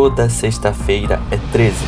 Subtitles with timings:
[0.00, 1.84] Toda sexta-feira é 13.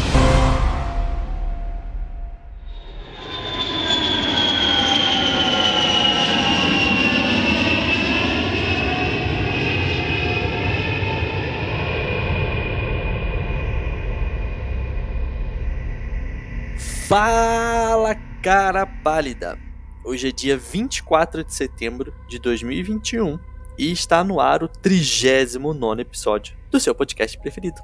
[17.06, 19.56] Fala, cara pálida!
[20.04, 23.38] Hoje é dia 24 de setembro de 2021
[23.80, 27.80] e está no ar o 39 episódio do seu podcast preferido.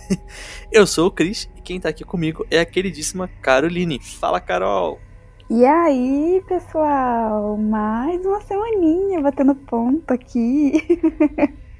[0.70, 3.98] Eu sou o Cris e quem tá aqui comigo é a queridíssima Caroline.
[3.98, 5.00] Fala, Carol!
[5.48, 7.56] E aí, pessoal?
[7.56, 10.86] Mais uma semaninha batendo ponto aqui.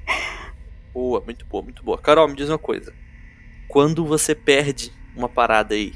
[0.91, 1.99] boa, muito boa, muito boa.
[1.99, 2.91] Carol, me diz uma coisa.
[3.67, 5.91] Quando você perde uma parada aí,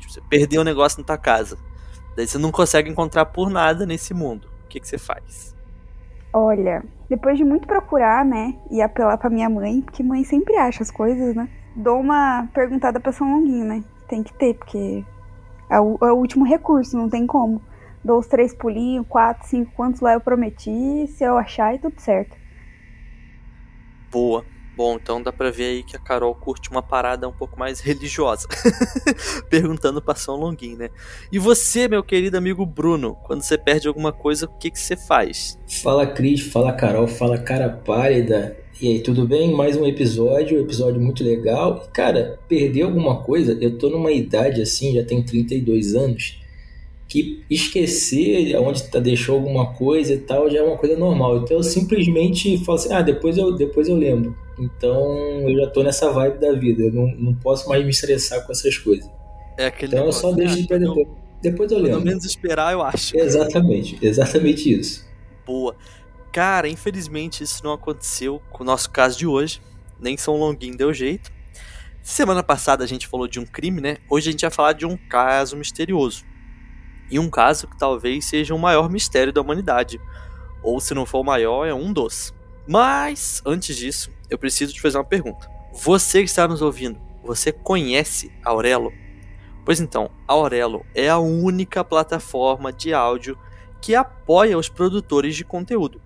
[0.00, 1.58] tipo, você perdeu um negócio na tua casa,
[2.16, 5.53] daí você não consegue encontrar por nada nesse mundo, o que, que você faz?
[6.36, 10.82] Olha, depois de muito procurar, né, e apelar pra minha mãe, porque mãe sempre acha
[10.82, 15.04] as coisas, né, dou uma perguntada pra São Longuinho, né, tem que ter, porque
[15.70, 17.62] é o, é o último recurso, não tem como.
[18.04, 22.00] Dou os três pulinhos, quatro, cinco, quantos lá eu prometi, se eu achar e tudo
[22.00, 22.36] certo.
[24.10, 24.44] Boa.
[24.76, 27.78] Bom, então dá pra ver aí que a Carol curte uma parada um pouco mais
[27.78, 28.48] religiosa.
[29.48, 30.90] Perguntando pra São Longuinho, né?
[31.30, 34.96] E você, meu querido amigo Bruno, quando você perde alguma coisa, o que, que você
[34.96, 35.56] faz?
[35.82, 38.56] Fala Cris, fala Carol, fala cara pálida.
[38.82, 39.54] E aí, tudo bem?
[39.54, 41.88] Mais um episódio, um episódio muito legal.
[41.92, 46.42] Cara, perder alguma coisa, eu tô numa idade assim, já tenho 32 anos,
[47.08, 51.38] que esquecer onde tá, deixou alguma coisa e tal já é uma coisa normal.
[51.38, 54.34] Então eu simplesmente falo assim, ah, depois eu, depois eu lembro.
[54.58, 58.44] Então eu já tô nessa vibe da vida, eu não, não posso mais me estressar
[58.44, 59.10] com essas coisas.
[59.58, 60.66] É aquele então negócio, eu só deixo né?
[60.66, 61.08] pra depois.
[61.42, 61.92] Depois eu lembro.
[61.92, 63.16] Pelo menos esperar, eu acho.
[63.16, 65.04] Exatamente, exatamente isso.
[65.44, 65.76] Boa.
[66.32, 69.60] Cara, infelizmente isso não aconteceu com o nosso caso de hoje.
[70.00, 71.30] Nem São Longuinho deu jeito.
[72.02, 73.98] Semana passada a gente falou de um crime, né?
[74.10, 76.24] Hoje a gente vai falar de um caso misterioso.
[77.10, 80.00] E um caso que talvez seja o maior mistério da humanidade.
[80.62, 82.34] Ou se não for o maior, é um dos.
[82.66, 85.50] Mas, antes disso, eu preciso te fazer uma pergunta.
[85.72, 88.92] Você que está nos ouvindo, você conhece Aurelo?
[89.64, 93.38] Pois então, Aurelo é a única plataforma de áudio
[93.80, 96.00] que apoia os produtores de conteúdo.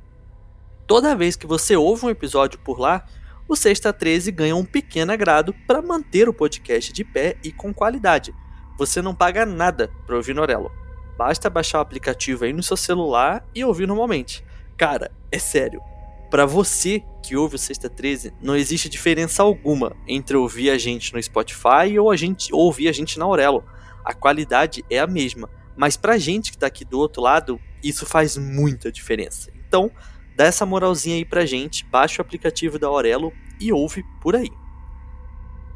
[0.86, 3.04] Toda vez que você ouve um episódio por lá,
[3.48, 7.74] o Sexta 13 ganha um pequeno agrado para manter o podcast de pé e com
[7.74, 8.34] qualidade.
[8.78, 10.70] Você não paga nada para ouvir no Aurelo.
[11.16, 14.44] Basta baixar o aplicativo aí no seu celular e ouvir normalmente.
[14.76, 15.82] Cara, é sério.
[16.30, 21.14] Para você que ouve o Sexta 13, não existe diferença alguma entre ouvir a gente
[21.14, 23.64] no Spotify ou a gente ouvir a gente na Aurelo.
[24.04, 28.04] A qualidade é a mesma, mas pra gente que tá aqui do outro lado, isso
[28.04, 29.50] faz muita diferença.
[29.66, 29.90] Então,
[30.36, 34.50] dá essa moralzinha aí pra gente, baixa o aplicativo da Aurelo e ouve por aí.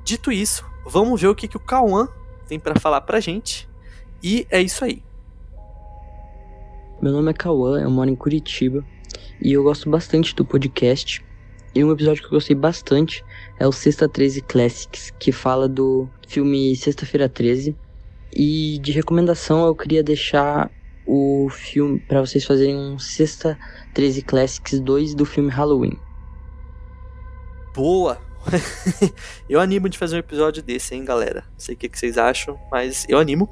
[0.04, 2.08] Dito isso, vamos ver o que, que o Cauã
[2.46, 3.68] tem para falar pra gente.
[4.22, 5.02] E é isso aí.
[7.00, 8.84] Meu nome é Cauã, eu moro em Curitiba
[9.40, 11.24] e eu gosto bastante do podcast.
[11.74, 13.24] E um episódio que eu gostei bastante
[13.58, 17.76] é o Sexta 13 Classics, que fala do filme Sexta-feira 13.
[18.34, 20.70] E de recomendação eu queria deixar
[21.06, 23.58] o filme para vocês fazerem um Sexta
[23.94, 25.98] 13 Classics 2 do filme Halloween.
[27.74, 28.20] Boa!
[29.48, 31.44] eu animo de fazer um episódio desse, hein, galera?
[31.52, 33.48] Não sei o que vocês acham, mas eu animo.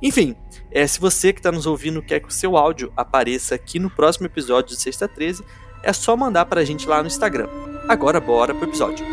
[0.00, 0.36] Enfim,
[0.70, 3.90] é, se você que está nos ouvindo quer que o seu áudio apareça aqui no
[3.90, 5.44] próximo episódio de Sexta 13,
[5.82, 7.48] é só mandar pra gente lá no Instagram.
[7.88, 9.06] Agora bora pro episódio.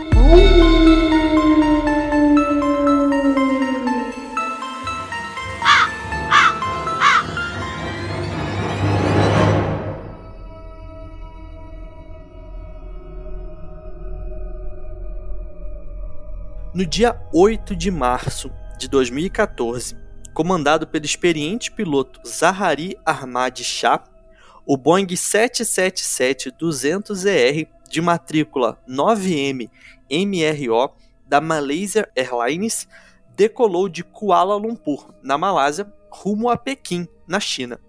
[16.74, 20.05] No dia 8 de março de 2014,
[20.36, 24.04] comandado pelo experiente piloto Zahari Ahmad Shah,
[24.66, 29.70] o Boeing 777-200ER de matrícula 9M
[30.12, 30.92] MRO
[31.26, 32.86] da Malaysia Airlines
[33.34, 37.80] decolou de Kuala Lumpur, na Malásia, rumo a Pequim, na China.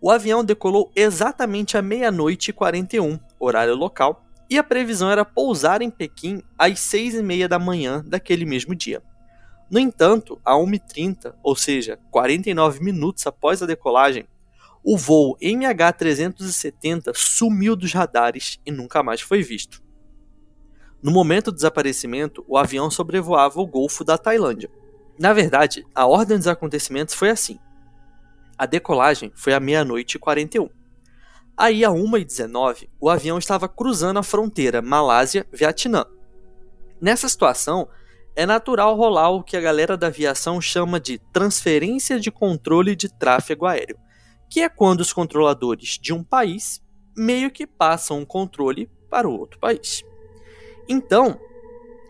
[0.00, 5.82] O avião decolou exatamente à meia-noite e 41, horário local, e a previsão era pousar
[5.82, 9.00] em Pequim às 6 e meia da manhã daquele mesmo dia.
[9.72, 14.28] No entanto, a 1h30, ou seja, 49 minutos após a decolagem,
[14.84, 19.82] o voo MH370 sumiu dos radares e nunca mais foi visto.
[21.02, 24.70] No momento do desaparecimento, o avião sobrevoava o Golfo da Tailândia.
[25.18, 27.58] Na verdade, a ordem dos acontecimentos foi assim.
[28.58, 30.68] A decolagem foi à meia-noite e 41.
[31.56, 36.04] Aí, à 1h19, o avião estava cruzando a fronteira Malásia-Vietnã.
[37.00, 37.88] Nessa situação,
[38.34, 43.08] é natural rolar o que a galera da aviação chama de transferência de controle de
[43.08, 43.98] tráfego aéreo,
[44.48, 46.82] que é quando os controladores de um país
[47.16, 50.02] meio que passam o controle para o outro país.
[50.88, 51.38] Então,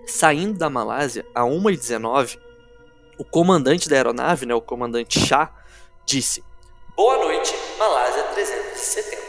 [0.07, 2.39] saindo da Malásia a 1h19,
[3.19, 5.53] o comandante da aeronave, né, o comandante Shah,
[6.07, 6.43] disse:
[6.97, 9.23] Boa noite, Malásia 370.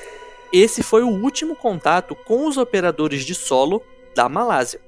[0.51, 3.81] Esse foi o último contato com os operadores de solo
[4.15, 4.79] da Malásia.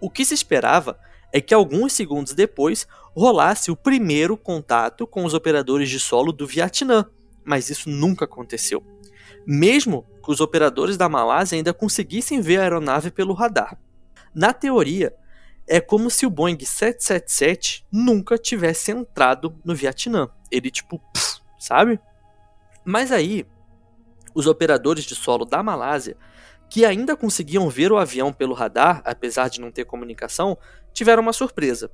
[0.00, 0.98] O que se esperava
[1.32, 6.46] é que alguns segundos depois rolasse o primeiro contato com os operadores de solo do
[6.46, 7.04] Vietnã,
[7.44, 8.82] mas isso nunca aconteceu.
[9.46, 13.78] Mesmo que os operadores da Malásia ainda conseguissem ver a aeronave pelo radar.
[14.34, 15.14] Na teoria,
[15.66, 20.28] é como se o Boeing 777 nunca tivesse entrado no Vietnã.
[20.50, 22.00] Ele, tipo, pff, sabe?
[22.84, 23.46] Mas aí,
[24.34, 26.16] os operadores de solo da Malásia,
[26.68, 30.56] que ainda conseguiam ver o avião pelo radar, apesar de não ter comunicação,
[30.92, 31.90] tiveram uma surpresa.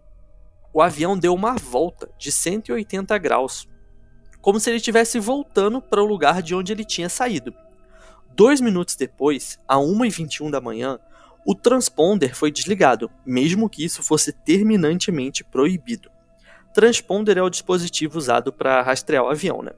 [0.73, 3.69] O avião deu uma volta de 180 graus,
[4.41, 7.55] como se ele estivesse voltando para o lugar de onde ele tinha saído.
[8.35, 10.99] Dois minutos depois, a 1h21 da manhã,
[11.47, 16.11] o transponder foi desligado, mesmo que isso fosse terminantemente proibido.
[16.75, 19.71] Transponder é o dispositivo usado para rastrear o avião, né?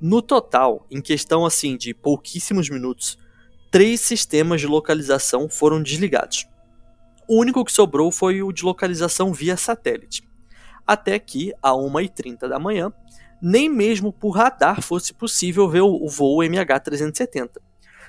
[0.00, 3.18] No total, em questão assim de pouquíssimos minutos,
[3.70, 6.46] três sistemas de localização foram desligados.
[7.28, 10.28] O único que sobrou foi o de localização via satélite.
[10.86, 12.92] Até que, a 1h30 da manhã,
[13.40, 17.58] nem mesmo por radar fosse possível ver o voo MH370.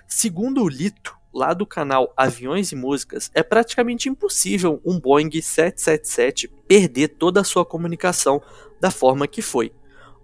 [0.08, 6.48] Segundo o Lito, lá do canal Aviões e Músicas, é praticamente impossível um Boeing 777
[6.68, 8.42] perder toda a sua comunicação
[8.82, 9.72] da forma que foi.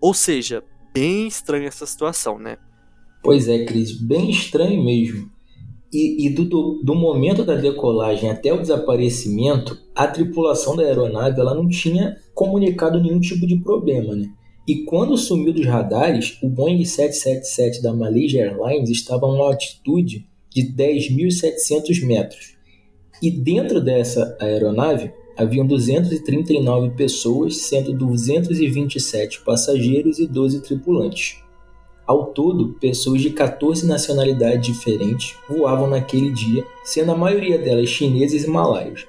[0.01, 0.63] Ou seja,
[0.93, 2.57] bem estranha essa situação, né?
[3.23, 5.29] Pois é, Cris, bem estranho mesmo.
[5.91, 11.55] E, e do, do, momento da decolagem até o desaparecimento, a tripulação da aeronave ela
[11.55, 14.29] não tinha comunicado nenhum tipo de problema, né?
[14.67, 20.27] E quando sumiu dos radares, o Boeing 777 da Malaysia Airlines estava a uma altitude
[20.49, 22.57] de 10.700 metros.
[23.21, 31.46] E dentro dessa aeronave haviam 239 pessoas, sendo 227 passageiros e 12 tripulantes.
[32.07, 38.45] Ao todo, pessoas de 14 nacionalidades diferentes voavam naquele dia, sendo a maioria delas chineses
[38.45, 39.05] e malaios.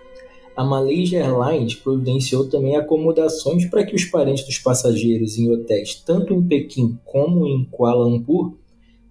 [0.57, 6.35] A Malaysia Airlines providenciou também acomodações para que os parentes dos passageiros em hotéis tanto
[6.35, 8.57] em Pequim como em Kuala Lumpur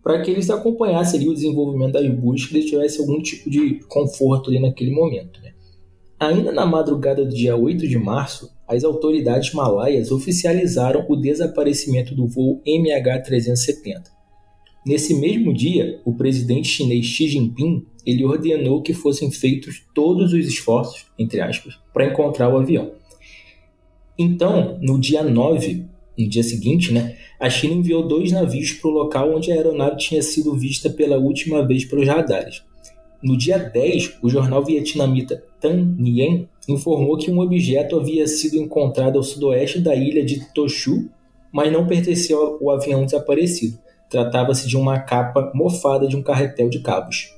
[0.03, 4.49] para que eles acompanhassem ali o desenvolvimento das buscas e tivessem algum tipo de conforto
[4.49, 5.41] ali naquele momento.
[5.41, 5.53] Né?
[6.19, 12.27] Ainda na madrugada do dia 8 de março, as autoridades malaias oficializaram o desaparecimento do
[12.27, 14.03] voo MH370.
[14.85, 20.47] Nesse mesmo dia, o presidente chinês Xi Jinping ele ordenou que fossem feitos todos os
[20.47, 22.91] esforços, entre aspas, para encontrar o avião.
[24.17, 25.85] Então, no dia 9,
[26.17, 29.97] no dia seguinte, né, a China enviou dois navios para o local onde a aeronave
[29.97, 32.63] tinha sido vista pela última vez pelos radares.
[33.27, 39.17] No dia 10, o jornal vietnamita Tan Nien informou que um objeto havia sido encontrado
[39.17, 41.09] ao sudoeste da ilha de Toshu,
[41.51, 43.77] mas não pertencia ao avião desaparecido.
[44.09, 47.35] Tratava-se de uma capa mofada de um carretel de cabos.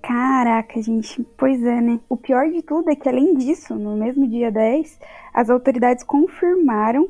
[0.00, 1.98] Caraca, gente, pois é, né?
[2.08, 4.96] O pior de tudo é que, além disso, no mesmo dia 10,
[5.34, 7.08] as autoridades confirmaram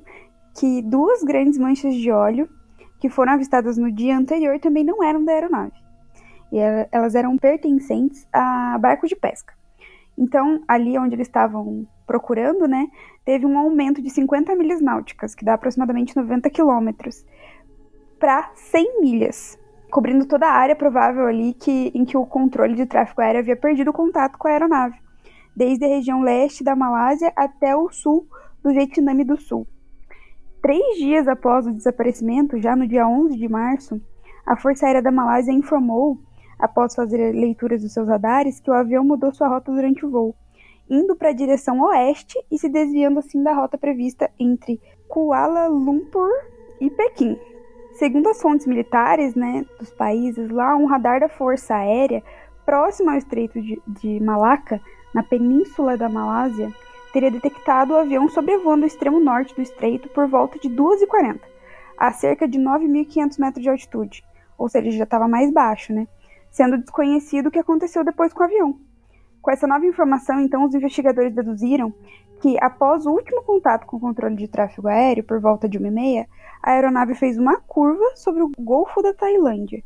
[0.58, 2.48] que duas grandes manchas de óleo
[2.98, 5.81] que foram avistadas no dia anterior também não eram da aeronave.
[6.52, 6.58] E
[6.92, 9.54] elas eram pertencentes a barco de pesca.
[10.16, 12.88] Então, ali onde eles estavam procurando, né,
[13.24, 17.24] teve um aumento de 50 milhas náuticas, que dá aproximadamente 90 quilômetros,
[18.20, 19.58] para 100 milhas,
[19.90, 23.56] cobrindo toda a área provável ali que, em que o controle de tráfego aéreo havia
[23.56, 24.98] perdido o contato com a aeronave,
[25.56, 28.26] desde a região leste da Malásia até o sul
[28.62, 29.66] do Vietnã do Sul.
[30.62, 34.00] Três dias após o desaparecimento, já no dia 11 de março,
[34.46, 36.20] a Força Aérea da Malásia informou,
[36.62, 40.32] após fazer leituras dos seus radares, que o avião mudou sua rota durante o voo,
[40.88, 46.30] indo para a direção oeste e se desviando assim da rota prevista entre Kuala Lumpur
[46.80, 47.36] e Pequim.
[47.94, 52.22] Segundo as fontes militares né, dos países, lá um radar da Força Aérea
[52.64, 54.80] próximo ao Estreito de, de Malacca,
[55.12, 56.72] na península da Malásia,
[57.12, 61.40] teria detectado o avião sobrevoando o extremo norte do estreito por volta de 2h40,
[61.98, 64.24] a cerca de 9.500 metros de altitude,
[64.56, 66.06] ou seja, já estava mais baixo, né?
[66.52, 68.78] Sendo desconhecido o que aconteceu depois com o avião.
[69.40, 71.92] Com essa nova informação, então, os investigadores deduziram
[72.42, 76.26] que, após o último contato com o controle de tráfego aéreo, por volta de 1h30,
[76.62, 79.82] a aeronave fez uma curva sobre o Golfo da Tailândia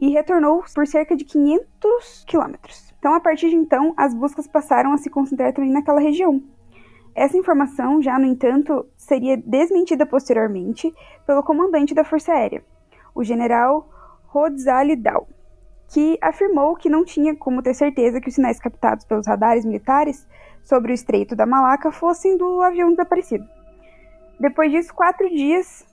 [0.00, 4.92] e retornou por cerca de 500 quilômetros Então, a partir de então, as buscas passaram
[4.92, 6.42] a se concentrar também naquela região.
[7.14, 10.92] Essa informação, já no entanto, seria desmentida posteriormente
[11.24, 12.64] pelo comandante da Força Aérea,
[13.14, 13.88] o general
[14.26, 15.28] Rodzali Dal,
[15.94, 20.26] que afirmou que não tinha como ter certeza que os sinais captados pelos radares militares
[20.60, 23.48] sobre o Estreito da Malaca fossem do avião desaparecido.
[24.40, 25.86] Depois disso, quatro dias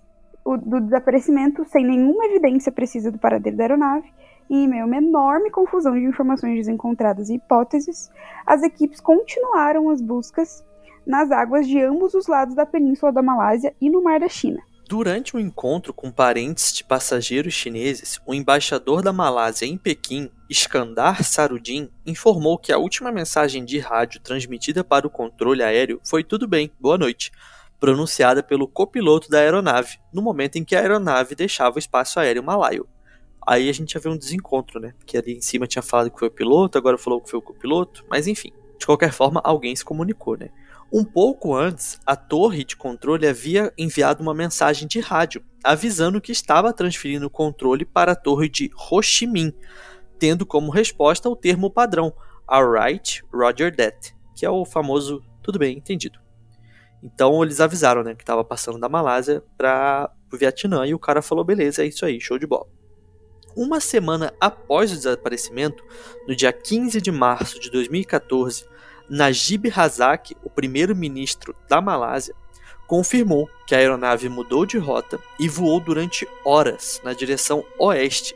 [0.43, 4.11] do desaparecimento, sem nenhuma evidência precisa do paradeiro da aeronave,
[4.49, 8.11] e em meio a uma enorme confusão de informações desencontradas e hipóteses,
[8.43, 10.65] as equipes continuaram as buscas
[11.05, 14.63] nas águas de ambos os lados da península da Malásia e no Mar da China.
[14.91, 21.23] Durante um encontro com parentes de passageiros chineses, o embaixador da Malásia em Pequim, Iskandar
[21.23, 26.45] Sarudin, informou que a última mensagem de rádio transmitida para o controle aéreo foi tudo
[26.45, 27.31] bem, boa noite,
[27.79, 32.43] pronunciada pelo copiloto da aeronave, no momento em que a aeronave deixava o espaço aéreo
[32.43, 32.85] malaio.
[33.47, 34.93] Aí a gente já vê um desencontro, né?
[34.97, 37.41] Porque ali em cima tinha falado que foi o piloto, agora falou que foi o
[37.41, 38.51] copiloto, mas enfim.
[38.77, 40.49] De qualquer forma, alguém se comunicou, né?
[40.93, 46.31] Um pouco antes, a torre de controle havia enviado uma mensagem de rádio avisando que
[46.31, 49.53] estava transferindo o controle para a torre de Ho Chi Minh,
[50.19, 52.13] tendo como resposta o termo padrão
[52.45, 56.19] Alright, Roger that, que é o famoso tudo bem, entendido.
[57.01, 61.21] Então eles avisaram né, que estava passando da Malásia para o Vietnã e o cara
[61.21, 62.67] falou: beleza, é isso aí, show de bola.
[63.55, 65.83] Uma semana após o desaparecimento,
[66.27, 68.65] no dia 15 de março de 2014,
[69.13, 72.33] Najib Razak, o primeiro-ministro da Malásia,
[72.87, 78.33] confirmou que a aeronave mudou de rota e voou durante horas na direção oeste,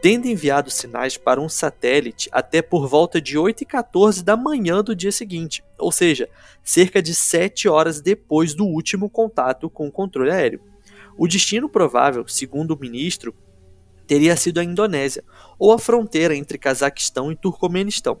[0.00, 5.12] tendo enviado sinais para um satélite até por volta de 8h14 da manhã do dia
[5.12, 6.26] seguinte, ou seja,
[6.62, 10.62] cerca de 7 horas depois do último contato com o controle aéreo.
[11.18, 13.34] O destino provável, segundo o ministro,
[14.06, 15.22] teria sido a Indonésia,
[15.58, 18.18] ou a fronteira entre Cazaquistão e Turcomenistão.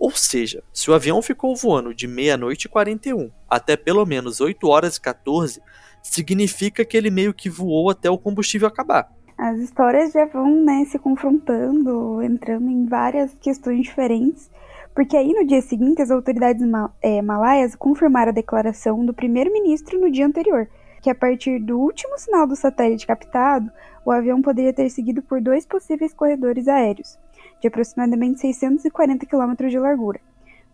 [0.00, 4.66] Ou seja, se o avião ficou voando de meia-noite e 41 até pelo menos 8
[4.66, 5.60] horas e 14,
[6.02, 9.12] significa que ele meio que voou até o combustível acabar.
[9.36, 14.50] As histórias já vão né, se confrontando, entrando em várias questões diferentes,
[14.94, 20.00] porque aí no dia seguinte as autoridades mal é, malaias confirmaram a declaração do primeiro-ministro
[20.00, 20.66] no dia anterior,
[21.02, 23.70] que a partir do último sinal do satélite captado,
[24.04, 27.18] o avião poderia ter seguido por dois possíveis corredores aéreos,
[27.60, 30.20] de aproximadamente 640 km de largura,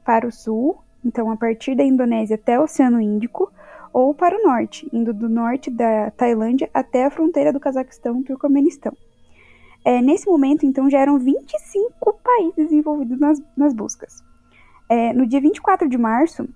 [0.05, 3.53] para o sul, então a partir da Indonésia até o Oceano Índico,
[3.93, 8.25] ou para o norte, indo do norte da Tailândia até a fronteira do Cazaquistão e
[8.25, 8.93] Turcomenistão.
[9.87, 14.23] É, nesse momento, então, já eram 25 países envolvidos nas, nas buscas.
[14.89, 16.49] É, no dia 24 de março,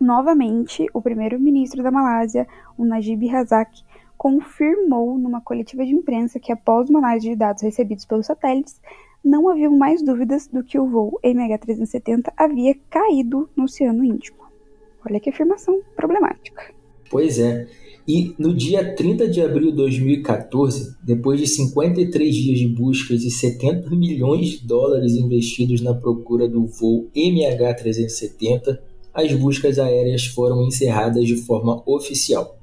[0.00, 2.46] novamente, o primeiro-ministro da Malásia,
[2.76, 3.70] o Najib Razak,
[4.18, 8.80] confirmou numa coletiva de imprensa que, após uma análise de dados recebidos pelos satélites,
[9.26, 14.48] não haviam mais dúvidas do que o voo MH370 havia caído no Oceano Índico.
[15.04, 16.72] Olha que afirmação problemática.
[17.10, 17.66] Pois é.
[18.06, 23.30] E no dia 30 de abril de 2014, depois de 53 dias de buscas e
[23.32, 28.78] 70 milhões de dólares investidos na procura do voo MH370,
[29.12, 32.60] as buscas aéreas foram encerradas de forma oficial.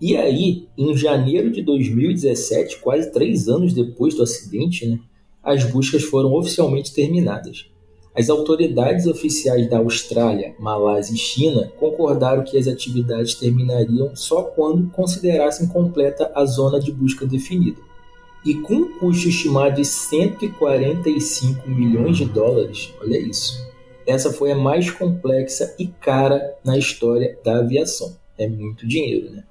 [0.00, 5.00] E aí, em janeiro de 2017, quase três anos depois do acidente, né,
[5.46, 7.70] as buscas foram oficialmente terminadas.
[8.12, 14.90] As autoridades oficiais da Austrália, Malásia e China concordaram que as atividades terminariam só quando
[14.90, 17.80] considerassem completa a zona de busca definida.
[18.44, 23.64] E com um custo estimado de 145 milhões de dólares, olha isso.
[24.06, 28.16] Essa foi a mais complexa e cara na história da aviação.
[28.38, 29.44] É muito dinheiro, né?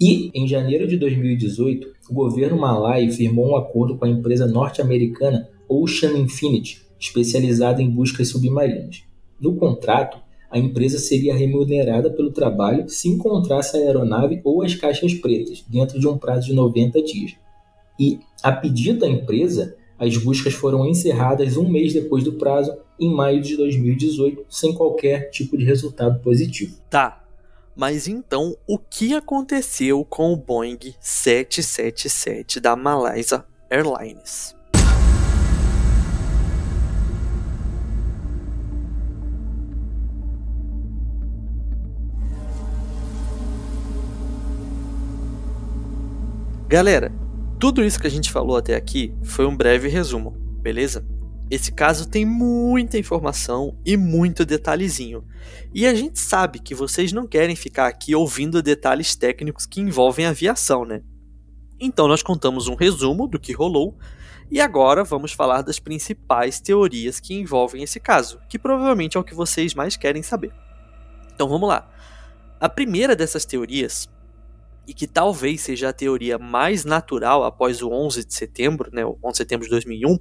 [0.00, 5.48] E, em janeiro de 2018, o governo malaio firmou um acordo com a empresa norte-americana
[5.68, 9.04] Ocean Infinity, especializada em buscas submarinas.
[9.40, 10.18] No contrato,
[10.50, 15.98] a empresa seria remunerada pelo trabalho se encontrasse a aeronave ou as caixas pretas, dentro
[15.98, 17.34] de um prazo de 90 dias.
[17.98, 23.12] E, a pedido da empresa, as buscas foram encerradas um mês depois do prazo, em
[23.12, 26.76] maio de 2018, sem qualquer tipo de resultado positivo.
[26.90, 27.23] Tá,
[27.76, 34.54] mas então, o que aconteceu com o Boeing 777 da Malaysia Airlines?
[46.68, 47.12] Galera,
[47.60, 51.04] tudo isso que a gente falou até aqui foi um breve resumo, beleza?
[51.54, 55.24] Esse caso tem muita informação e muito detalhezinho.
[55.72, 60.26] E a gente sabe que vocês não querem ficar aqui ouvindo detalhes técnicos que envolvem
[60.26, 61.00] aviação, né?
[61.78, 63.96] Então nós contamos um resumo do que rolou
[64.50, 69.24] E agora vamos falar das principais teorias que envolvem esse caso, que provavelmente é o
[69.24, 70.52] que vocês mais querem saber.
[71.32, 71.88] Então vamos lá.
[72.60, 74.08] A primeira dessas teorias,
[74.86, 79.18] e que talvez seja a teoria mais natural após o 11 de setembro, né, o
[79.22, 80.18] 11 de setembro de 2001,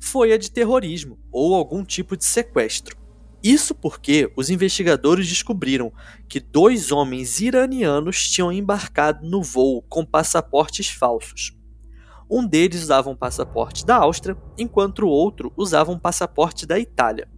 [0.00, 2.96] foi a de terrorismo ou algum tipo de sequestro.
[3.42, 5.92] Isso porque os investigadores descobriram
[6.28, 11.56] que dois homens iranianos tinham embarcado no voo com passaportes falsos.
[12.28, 17.28] Um deles usava um passaporte da Áustria, enquanto o outro usava um passaporte da Itália.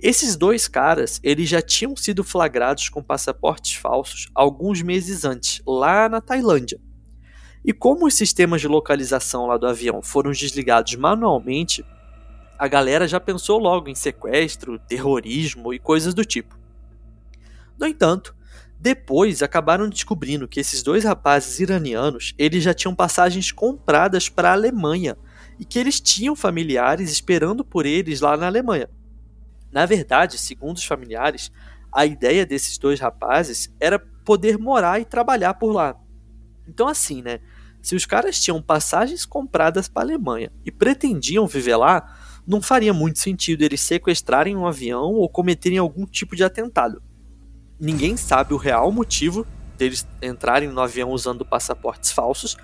[0.00, 6.08] Esses dois caras, eles já tinham sido flagrados com passaportes falsos alguns meses antes, lá
[6.08, 6.80] na Tailândia.
[7.64, 11.84] E como os sistemas de localização lá do avião foram desligados manualmente,
[12.58, 16.58] a galera já pensou logo em sequestro, terrorismo e coisas do tipo.
[17.78, 18.34] No entanto,
[18.78, 24.52] depois acabaram descobrindo que esses dois rapazes iranianos, eles já tinham passagens compradas para a
[24.52, 25.16] Alemanha
[25.58, 28.88] e que eles tinham familiares esperando por eles lá na Alemanha.
[29.72, 31.50] Na verdade, segundo os familiares,
[31.92, 35.96] a ideia desses dois rapazes era poder morar e trabalhar por lá.
[36.68, 37.40] Então assim, né?
[37.80, 42.16] Se os caras tinham passagens compradas para a Alemanha e pretendiam viver lá,
[42.46, 47.02] não faria muito sentido eles sequestrarem um avião ou cometerem algum tipo de atentado
[47.80, 49.46] ninguém sabe o real motivo
[49.76, 52.56] deles entrarem no avião usando passaportes falsos,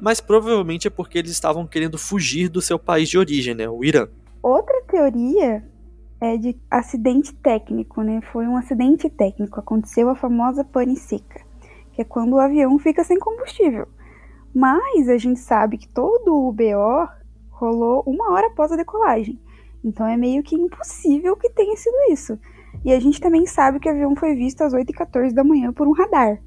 [0.00, 3.82] mas provavelmente é porque eles estavam querendo fugir do seu país de origem, né, o
[3.82, 4.06] Irã.
[4.42, 5.64] Outra teoria
[6.20, 8.20] é de acidente técnico, né?
[8.32, 11.40] Foi um acidente técnico, aconteceu a famosa pane seca,
[11.92, 13.88] que é quando o avião fica sem combustível.
[14.54, 17.08] Mas a gente sabe que todo o BO
[17.58, 19.38] rolou uma hora após a decolagem.
[19.84, 22.38] Então é meio que impossível que tenha sido isso.
[22.84, 25.86] E a gente também sabe que o avião foi visto às 8h14 da manhã por
[25.86, 26.40] um radar.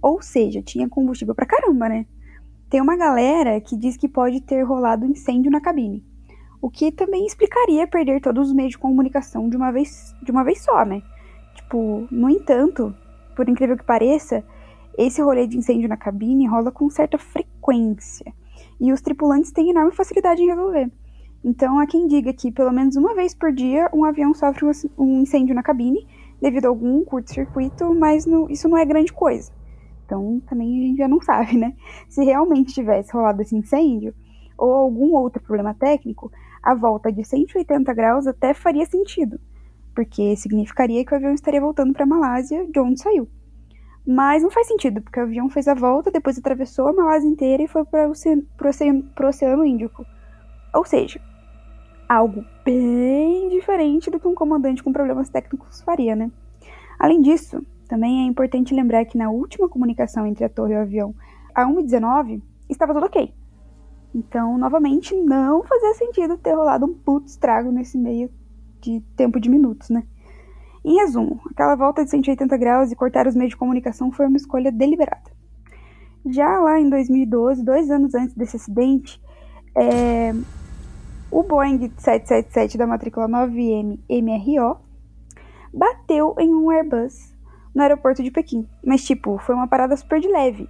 [0.00, 2.06] Ou seja, tinha combustível pra caramba, né?
[2.68, 6.04] Tem uma galera que diz que pode ter rolado incêndio na cabine.
[6.60, 10.42] O que também explicaria perder todos os meios de comunicação de uma vez, de uma
[10.42, 11.02] vez só, né?
[11.54, 12.94] Tipo, no entanto,
[13.36, 14.42] por incrível que pareça,
[14.96, 18.32] esse rolê de incêndio na cabine rola com certa frequência.
[18.80, 20.90] E os tripulantes têm enorme facilidade em resolver.
[21.44, 24.64] Então, há quem diga que pelo menos uma vez por dia um avião sofre
[24.96, 26.06] um incêndio na cabine
[26.40, 29.52] devido a algum curto-circuito, mas no, isso não é grande coisa.
[30.06, 31.74] Então, também a gente já não sabe, né?
[32.08, 34.14] Se realmente tivesse rolado esse incêndio
[34.56, 36.32] ou algum outro problema técnico,
[36.62, 39.38] a volta de 180 graus até faria sentido,
[39.94, 43.28] porque significaria que o avião estaria voltando para a Malásia, de onde saiu.
[44.06, 47.62] Mas não faz sentido, porque o avião fez a volta, depois atravessou a Malásia inteira
[47.62, 50.04] e foi para o oceano, oceano Índico.
[50.74, 51.20] Ou seja,
[52.08, 56.30] algo bem diferente do que um comandante com problemas técnicos faria, né?
[56.98, 60.80] Além disso, também é importante lembrar que na última comunicação entre a torre e o
[60.80, 61.14] avião,
[61.54, 63.32] a 1h19, estava tudo ok.
[64.14, 68.30] Então, novamente, não fazia sentido ter rolado um puto estrago nesse meio
[68.80, 70.04] de tempo de minutos, né?
[70.84, 74.36] Em resumo, aquela volta de 180 graus e cortar os meios de comunicação foi uma
[74.36, 75.32] escolha deliberada.
[76.26, 79.20] Já lá em 2012, dois anos antes desse acidente,
[79.76, 80.32] é,
[81.30, 84.76] o Boeing 777 da matrícula 9M MRO
[85.72, 87.34] bateu em um Airbus
[87.74, 88.68] no aeroporto de Pequim.
[88.84, 90.68] Mas, tipo, foi uma parada super de leve.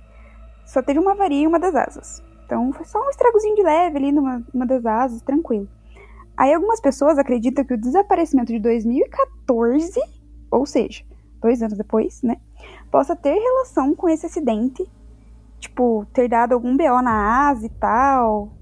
[0.64, 2.22] Só teve uma avaria em uma das asas.
[2.46, 5.68] Então, foi só um estragozinho de leve ali numa, das asas, tranquilo.
[6.36, 10.00] Aí, algumas pessoas acreditam que o desaparecimento de 2014,
[10.50, 11.04] ou seja,
[11.40, 12.36] dois anos depois, né,
[12.90, 14.84] possa ter relação com esse acidente.
[15.60, 18.52] Tipo, ter dado algum BO na asa e tal,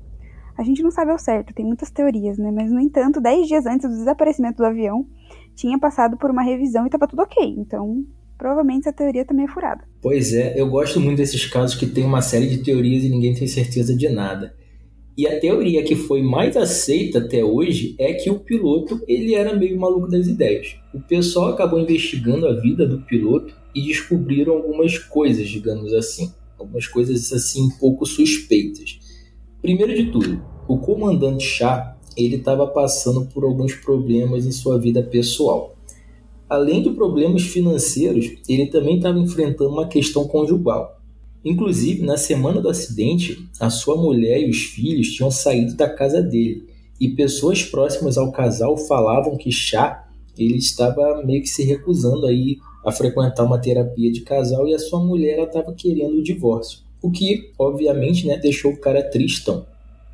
[0.56, 2.50] a gente não sabe ao certo, tem muitas teorias, né?
[2.50, 5.06] Mas, no entanto, 10 dias antes do desaparecimento do avião,
[5.54, 7.54] tinha passado por uma revisão e estava tudo ok.
[7.58, 8.04] Então,
[8.38, 9.84] provavelmente essa teoria também é furada.
[10.00, 13.34] Pois é, eu gosto muito desses casos que tem uma série de teorias e ninguém
[13.34, 14.54] tem certeza de nada.
[15.16, 19.54] E a teoria que foi mais aceita até hoje é que o piloto ele era
[19.54, 20.76] meio maluco das ideias.
[20.94, 26.86] O pessoal acabou investigando a vida do piloto e descobriram algumas coisas, digamos assim, algumas
[26.86, 28.98] coisas assim um pouco suspeitas.
[29.60, 35.02] Primeiro de tudo, o comandante Chá ele estava passando por alguns problemas em sua vida
[35.02, 35.76] pessoal.
[36.48, 41.01] Além de problemas financeiros, ele também estava enfrentando uma questão conjugal.
[41.44, 46.22] Inclusive, na semana do acidente, a sua mulher e os filhos tinham saído da casa
[46.22, 46.66] dele
[47.00, 52.58] e pessoas próximas ao casal falavam que Chá ele estava meio que se recusando aí
[52.86, 57.10] a frequentar uma terapia de casal e a sua mulher estava querendo o divórcio o
[57.10, 59.66] que obviamente né, deixou o cara tristão.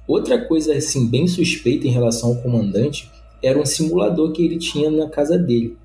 [0.06, 3.10] Outra coisa assim bem suspeita em relação ao comandante
[3.42, 5.76] era um simulador que ele tinha na casa dele.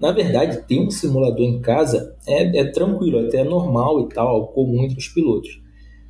[0.00, 4.48] Na verdade, ter um simulador em casa é, é tranquilo, até é normal e tal,
[4.48, 5.60] comum entre os pilotos.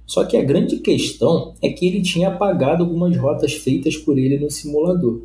[0.06, 4.38] Só que a grande questão é que ele tinha apagado algumas rotas feitas por ele
[4.38, 5.22] no simulador.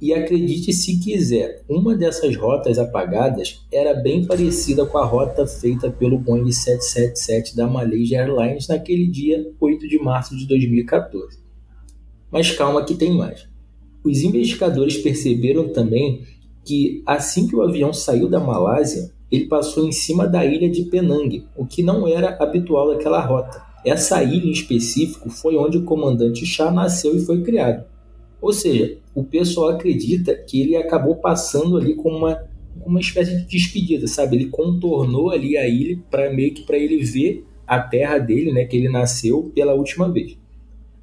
[0.00, 5.90] E acredite se quiser, uma dessas rotas apagadas era bem parecida com a rota feita
[5.90, 11.38] pelo Boeing 777 da Malaysia Airlines naquele dia 8 de março de 2014.
[12.30, 13.48] Mas calma que tem mais.
[14.04, 16.22] Os investigadores perceberam também
[16.64, 20.84] que assim que o avião saiu da Malásia, ele passou em cima da ilha de
[20.84, 23.62] Penang, o que não era habitual daquela rota.
[23.84, 27.84] Essa ilha em específico foi onde o comandante Shah nasceu e foi criado.
[28.40, 32.44] Ou seja, o pessoal acredita que ele acabou passando ali com uma,
[32.84, 34.36] uma espécie de despedida, sabe?
[34.36, 38.64] Ele contornou ali a ilha para meio que para ele ver a terra dele, né,
[38.64, 40.36] que ele nasceu pela última vez.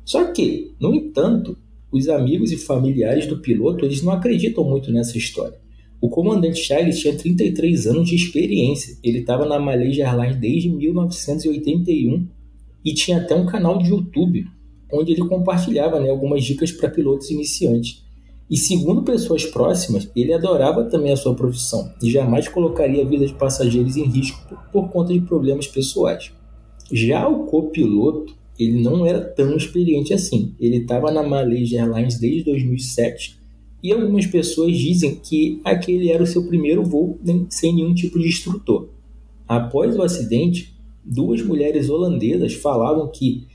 [0.05, 1.57] Só que, no entanto,
[1.91, 5.59] os amigos e familiares do piloto eles não acreditam muito nessa história.
[5.99, 8.97] O comandante Charles tinha 33 anos de experiência.
[9.03, 12.27] Ele estava na Malaysia Airlines desde 1981
[12.83, 14.45] e tinha até um canal de YouTube
[14.91, 18.03] onde ele compartilhava né, algumas dicas para pilotos iniciantes.
[18.49, 23.25] E segundo pessoas próximas, ele adorava também a sua profissão e jamais colocaria a vida
[23.25, 26.33] de passageiros em risco por, por conta de problemas pessoais.
[26.91, 30.53] Já o copiloto ele não era tão experiente assim.
[30.59, 33.39] Ele estava na Malaysia Airlines desde 2007
[33.81, 37.19] e algumas pessoas dizem que aquele era o seu primeiro voo
[37.49, 38.89] sem nenhum tipo de instrutor.
[39.47, 43.47] Após o acidente, duas mulheres holandesas falavam que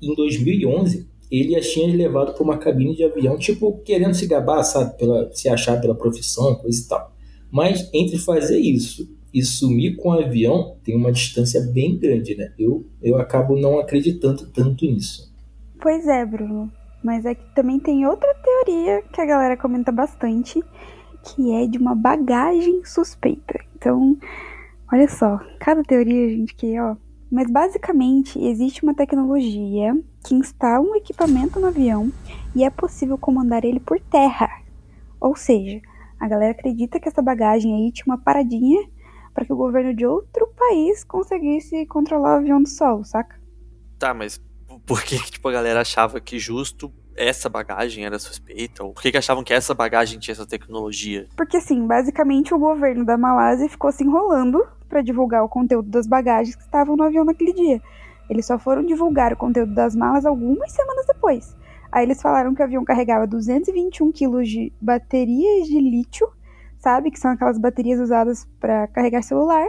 [0.00, 4.62] em 2011 ele as tinha levado para uma cabine de avião, tipo querendo se gabar,
[4.62, 7.12] sabe, pela, se achar pela profissão, coisa e tal.
[7.50, 12.52] Mas entre fazer isso e sumir com o avião tem uma distância bem grande, né?
[12.56, 15.34] Eu, eu acabo não acreditando tanto nisso.
[15.82, 16.72] Pois é, Bruno.
[17.02, 20.62] Mas é que também tem outra teoria que a galera comenta bastante,
[21.24, 23.58] que é de uma bagagem suspeita.
[23.76, 24.16] Então,
[24.90, 26.96] olha só, cada teoria, gente, que ó.
[27.30, 32.12] Mas basicamente existe uma tecnologia que instala um equipamento no avião
[32.54, 34.48] e é possível comandar ele por terra.
[35.20, 35.80] Ou seja,
[36.20, 38.88] a galera acredita que essa bagagem aí tinha uma paradinha
[39.34, 43.38] para que o governo de outro país conseguisse controlar o avião do solo, saca?
[43.98, 44.40] Tá, mas
[44.86, 48.84] por que tipo, a galera achava que justo essa bagagem era suspeita?
[48.84, 51.28] Ou por que, que achavam que essa bagagem tinha essa tecnologia?
[51.36, 56.06] Porque, assim, basicamente o governo da Malásia ficou se enrolando para divulgar o conteúdo das
[56.06, 57.82] bagagens que estavam no avião naquele dia.
[58.28, 61.56] Eles só foram divulgar o conteúdo das malas algumas semanas depois.
[61.92, 66.28] Aí eles falaram que o avião carregava 221 quilos de baterias de lítio
[66.84, 67.10] sabe?
[67.10, 69.66] Que são aquelas baterias usadas para carregar celular.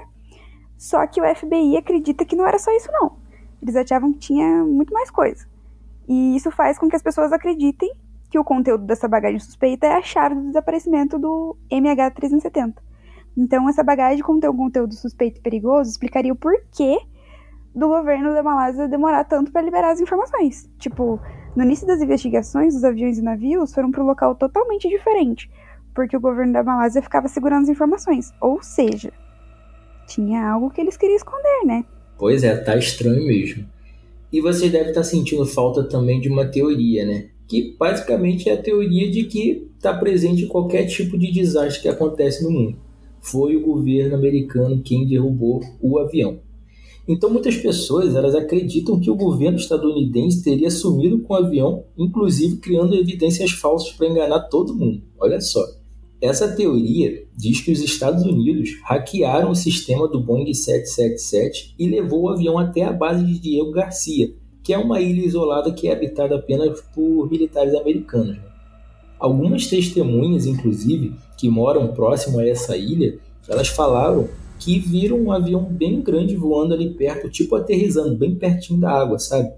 [0.78, 3.17] Só que o FBI acredita que não era só isso, não.
[3.62, 5.47] Eles achavam que tinha muito mais coisa.
[6.08, 7.91] E isso faz com que as pessoas acreditem
[8.30, 12.75] que o conteúdo dessa bagagem suspeita é a chave do desaparecimento do MH370.
[13.38, 16.99] Então, essa bagagem contém um conteúdo suspeito e perigoso explicaria o porquê
[17.73, 20.69] do governo da Malásia demorar tanto para liberar as informações.
[20.78, 21.19] Tipo,
[21.56, 25.49] no início das investigações, os aviões e navios foram para um local totalmente diferente,
[25.95, 28.34] porque o governo da Malásia ficava segurando as informações.
[28.41, 29.12] Ou seja,
[30.05, 31.86] tinha algo que eles queriam esconder, né?
[32.17, 33.65] Pois é, tá estranho mesmo.
[34.31, 37.29] E você deve estar tá sentindo falta também de uma teoria, né?
[37.47, 42.43] Que basicamente é a teoria de que está presente qualquer tipo de desastre que acontece
[42.43, 42.77] no mundo.
[43.21, 46.39] Foi o governo americano quem derrubou o avião.
[47.08, 52.58] Então muitas pessoas elas acreditam que o governo estadunidense teria sumido com o avião, inclusive
[52.58, 55.03] criando evidências falsas para enganar todo mundo.
[55.19, 55.63] Olha só.
[56.21, 62.23] Essa teoria diz que os Estados Unidos hackearam o sistema do Boeing 777 e levou
[62.23, 65.93] o avião até a base de Diego Garcia, que é uma ilha isolada que é
[65.93, 68.38] habitada apenas por militares americanos.
[69.19, 75.63] Algumas testemunhas, inclusive, que moram próximo a essa ilha, elas falaram que viram um avião
[75.63, 79.51] bem grande voando ali perto, tipo aterrizando bem pertinho da água, sabe?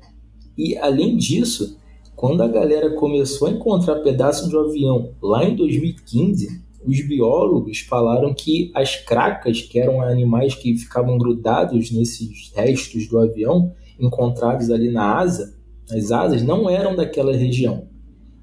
[0.57, 1.77] E além disso,
[2.17, 8.33] quando a galera começou a encontrar pedaços de avião lá em 2015, os biólogos falaram
[8.33, 14.89] que as cracas, que eram animais que ficavam grudados nesses restos do avião, encontrados ali
[14.89, 15.55] na asa,
[15.91, 17.87] as asas, não eram daquela região.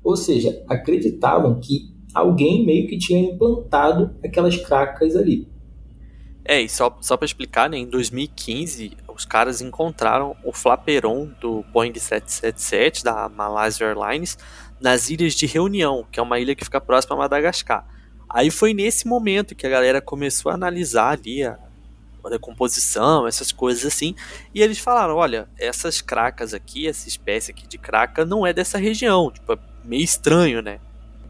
[0.04, 5.48] Ou seja, acreditavam que alguém meio que tinha implantado aquelas cracas ali.
[6.44, 11.64] É, e só, só para explicar, né, em 2015 os caras encontraram o flaperon do
[11.72, 14.36] Boeing 777 da Malaysia Airlines
[14.80, 17.86] nas ilhas de Reunião, que é uma ilha que fica próxima a Madagascar.
[18.28, 21.58] Aí foi nesse momento que a galera começou a analisar ali a,
[22.24, 24.14] a decomposição, essas coisas assim,
[24.52, 28.78] e eles falaram, olha, essas cracas aqui, essa espécie aqui de craca não é dessa
[28.78, 30.80] região, tipo, é meio estranho, né?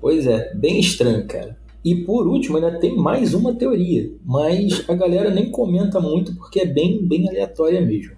[0.00, 1.56] Pois é, bem estranho, cara.
[1.84, 6.60] E por último, ainda tem mais uma teoria, mas a galera nem comenta muito porque
[6.60, 8.12] é bem, bem aleatória mesmo.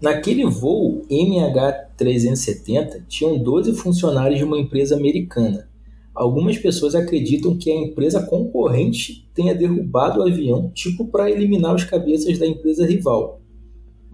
[0.00, 5.68] Naquele voo MH370, tinham 12 funcionários de uma empresa americana.
[6.12, 11.84] Algumas pessoas acreditam que a empresa concorrente tenha derrubado o avião, tipo para eliminar os
[11.84, 13.41] cabeças da empresa rival.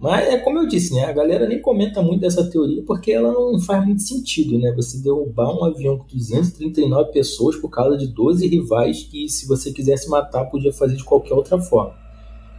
[0.01, 1.05] Mas é como eu disse, né?
[1.05, 4.71] A galera nem comenta muito dessa teoria porque ela não faz muito sentido, né?
[4.73, 9.73] Você derrubar um avião com 239 pessoas por causa de 12 rivais que, se você
[9.73, 11.93] quisesse matar, podia fazer de qualquer outra forma.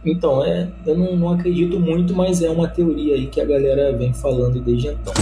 [0.05, 3.95] Então, é, eu não, não acredito muito, mas é uma teoria aí que a galera
[3.95, 5.13] vem falando desde então.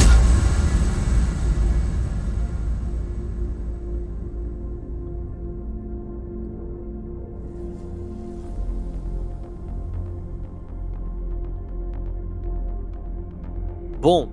[14.12, 14.28] Bom,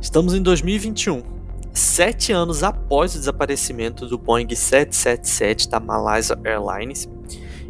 [0.00, 1.22] estamos em 2021,
[1.72, 7.08] sete anos após o desaparecimento do Boeing 777 da Malaysia Airlines,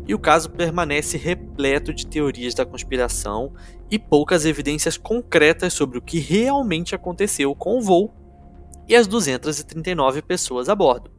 [0.08, 3.52] e o caso permanece repleto de teorias da conspiração
[3.90, 8.14] e poucas evidências concretas sobre o que realmente aconteceu com o voo
[8.88, 11.10] e as 239 pessoas a bordo.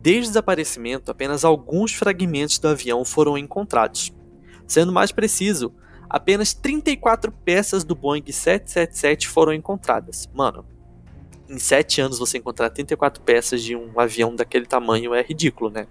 [0.00, 4.14] Desde o desaparecimento, apenas alguns fragmentos do avião foram encontrados.
[4.66, 5.74] Sendo mais preciso,
[6.12, 10.28] apenas 34 peças do Boeing 777 foram encontradas.
[10.34, 10.66] Mano,
[11.48, 15.86] em 7 anos você encontrar 34 peças de um avião daquele tamanho é ridículo, né?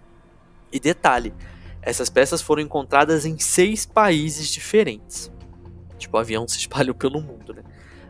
[0.71, 1.33] E detalhe,
[1.81, 5.31] essas peças foram encontradas em seis países diferentes.
[5.97, 7.63] Tipo, o avião se espalhou pelo mundo, né?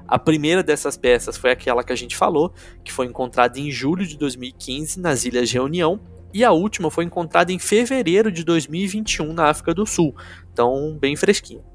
[0.06, 4.06] A primeira dessas peças foi aquela que a gente falou, que foi encontrada em julho
[4.06, 6.02] de 2015 nas Ilhas Reunião,
[6.34, 10.14] e a última foi encontrada em fevereiro de 2021 na África do Sul,
[10.52, 11.71] então bem fresquinha.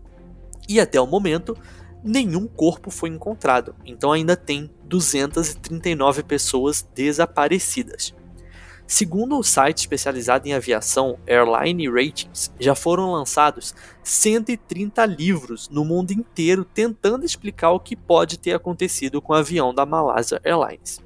[0.69, 1.57] E até o momento,
[2.03, 8.15] nenhum corpo foi encontrado, então ainda tem 239 pessoas desaparecidas.
[8.87, 13.75] Segundo o site especializado em aviação Airline Ratings, já foram lançados
[14.05, 19.75] 130 livros no mundo inteiro tentando explicar o que pode ter acontecido com o avião
[19.75, 21.01] da Malaysia Airlines.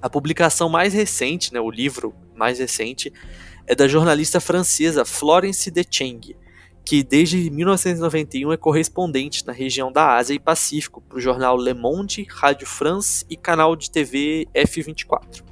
[0.00, 3.12] A publicação mais recente, né, o livro mais recente,
[3.66, 6.36] é da jornalista francesa Florence de Cheng,
[6.90, 11.72] que desde 1991 é correspondente na região da Ásia e Pacífico para o jornal Le
[11.72, 15.44] Monde, Rádio France e canal de TV F24.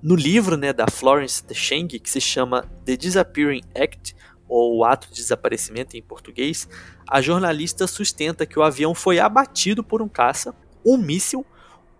[0.00, 4.14] No livro né, da Florence Cheng, que se chama The Disappearing Act,
[4.48, 6.68] ou o Ato de Desaparecimento em português,
[7.08, 10.54] a jornalista sustenta que o avião foi abatido por um caça,
[10.86, 11.44] um míssil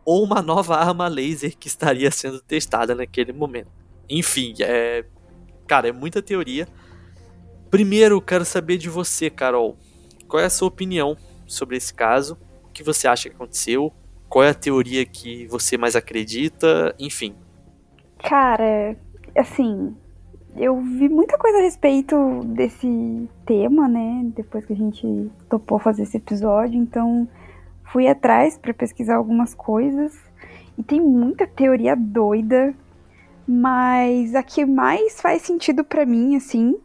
[0.05, 3.73] ou uma nova arma laser que estaria sendo testada naquele momento.
[4.09, 5.05] Enfim, é,
[5.67, 6.69] cara, é muita teoria
[7.71, 9.77] Primeiro, quero saber de você, Carol.
[10.27, 12.37] Qual é a sua opinião sobre esse caso?
[12.65, 13.93] O que você acha que aconteceu?
[14.29, 16.93] Qual é a teoria que você mais acredita?
[16.99, 17.35] Enfim.
[18.19, 18.97] Cara,
[19.37, 19.95] assim,
[20.57, 24.23] eu vi muita coisa a respeito desse tema, né?
[24.35, 27.29] Depois que a gente topou fazer esse episódio, então
[27.93, 30.13] fui atrás para pesquisar algumas coisas
[30.77, 32.75] e tem muita teoria doida,
[33.47, 36.77] mas a que mais faz sentido para mim, assim,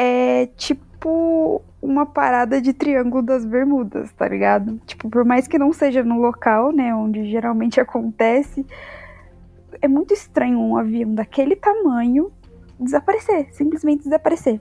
[0.00, 4.80] é tipo uma parada de Triângulo das Bermudas, tá ligado?
[4.86, 8.64] Tipo, por mais que não seja no local, né, onde geralmente acontece,
[9.82, 12.30] é muito estranho um avião daquele tamanho
[12.78, 14.60] desaparecer, simplesmente desaparecer.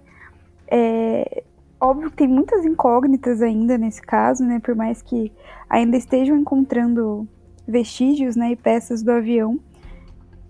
[0.70, 1.44] É,
[1.80, 5.32] óbvio que tem muitas incógnitas ainda nesse caso, né, por mais que
[5.70, 7.28] ainda estejam encontrando
[7.68, 9.60] vestígios, né, e peças do avião.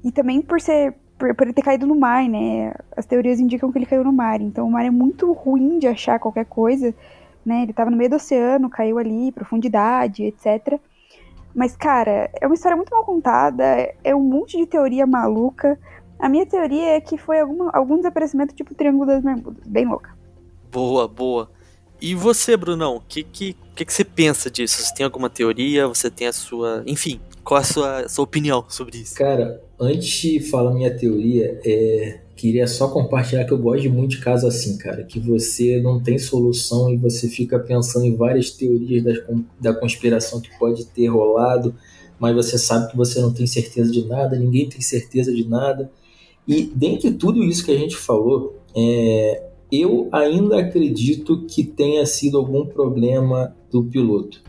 [0.02, 2.74] E também por ser por, por ele ter caído no mar, né?
[2.96, 4.42] As teorias indicam que ele caiu no mar.
[4.42, 6.94] Então o mar é muito ruim de achar qualquer coisa,
[7.46, 7.64] né?
[7.64, 10.80] Ele estava no meio do oceano, caiu ali, profundidade, etc.
[11.54, 13.64] Mas, cara, é uma história muito mal contada,
[14.04, 15.80] é um monte de teoria maluca.
[16.20, 20.16] A minha teoria é que foi alguma, algum desaparecimento tipo Triângulo das Bermudas, bem louca.
[20.72, 21.50] Boa, boa.
[22.00, 24.84] E você, Brunão, o que, que, que, que você pensa disso?
[24.84, 25.88] Você tem alguma teoria?
[25.88, 26.84] Você tem a sua.
[26.86, 29.16] Enfim, qual a sua, sua opinião sobre isso?
[29.16, 34.20] Cara, antes de falar minha teoria, é, queria só compartilhar que eu gosto muito de
[34.20, 39.02] casos assim, cara, que você não tem solução e você fica pensando em várias teorias
[39.02, 39.14] da,
[39.62, 41.74] da conspiração que pode ter rolado,
[42.20, 45.90] mas você sabe que você não tem certeza de nada, ninguém tem certeza de nada.
[46.46, 52.38] E dentre tudo isso que a gente falou, é, eu ainda acredito que tenha sido
[52.38, 54.44] algum problema do piloto.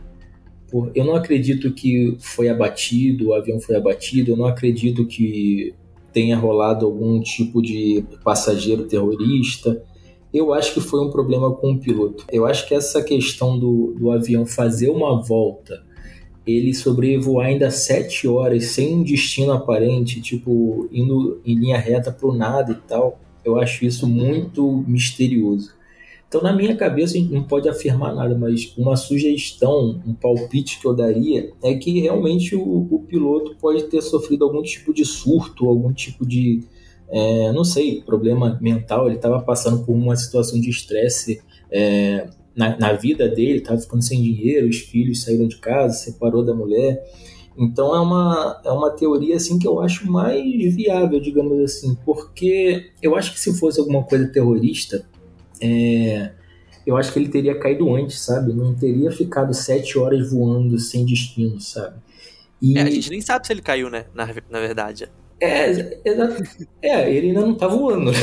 [0.95, 5.75] Eu não acredito que foi abatido, o avião foi abatido, eu não acredito que
[6.13, 9.83] tenha rolado algum tipo de passageiro terrorista.
[10.33, 12.27] Eu acho que foi um problema com o piloto.
[12.31, 15.83] Eu acho que essa questão do, do avião fazer uma volta,
[16.47, 22.29] ele sobrevoar ainda sete horas sem um destino aparente, tipo, indo em linha reta para
[22.29, 25.78] o nada e tal, eu acho isso muito misterioso.
[26.29, 30.79] Então, na minha cabeça, a gente não pode afirmar nada, mas uma sugestão, um palpite
[30.79, 35.07] que eu daria é que realmente o, o piloto pode ter sofrido algum tipo de
[35.07, 36.65] surto, algum tipo de,
[37.09, 39.07] é, não sei, problema mental.
[39.07, 44.03] Ele estava passando por uma situação de estresse é, na, na, vida dele, estava ficando
[44.03, 47.03] sem dinheiro, os filhos saíram de casa, separou da mulher.
[47.57, 52.91] Então é uma, é uma teoria assim que eu acho mais viável, digamos assim, porque
[53.03, 55.05] eu acho que se fosse alguma coisa terrorista,
[55.61, 56.33] é,
[56.87, 58.53] eu acho que ele teria caído antes, sabe?
[58.53, 61.97] Não teria ficado sete horas voando sem destino, sabe?
[62.61, 62.79] E...
[62.79, 64.07] É, a gente nem sabe se ele caiu, né?
[64.15, 65.09] Na, na verdade.
[65.41, 65.71] É,
[66.83, 68.19] é, ele ainda não tá voando, né?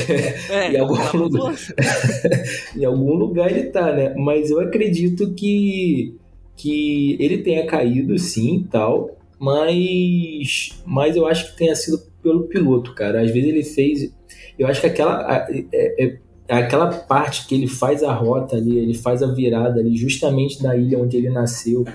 [0.50, 1.56] É, em, algum tá lugar,
[2.76, 4.14] em algum lugar ele tá, né?
[4.16, 6.18] Mas eu acredito que,
[6.58, 12.94] que ele tenha caído, sim, tal, mas, mas eu acho que tenha sido pelo piloto,
[12.94, 13.22] cara.
[13.22, 14.14] Às vezes ele fez.
[14.58, 15.48] Eu acho que aquela.
[15.50, 16.18] É, é,
[16.48, 20.76] aquela parte que ele faz a rota ali, ele faz a virada ali, justamente da
[20.78, 21.86] ilha onde ele nasceu,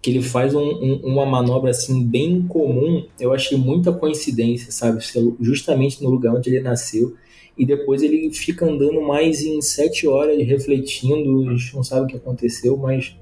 [0.00, 5.04] que ele faz um, um, uma manobra assim bem comum, eu achei muita coincidência, sabe?
[5.40, 7.14] Justamente no lugar onde ele nasceu.
[7.56, 12.06] E depois ele fica andando mais em sete horas, refletindo, a gente não sabe o
[12.06, 13.16] que aconteceu, mas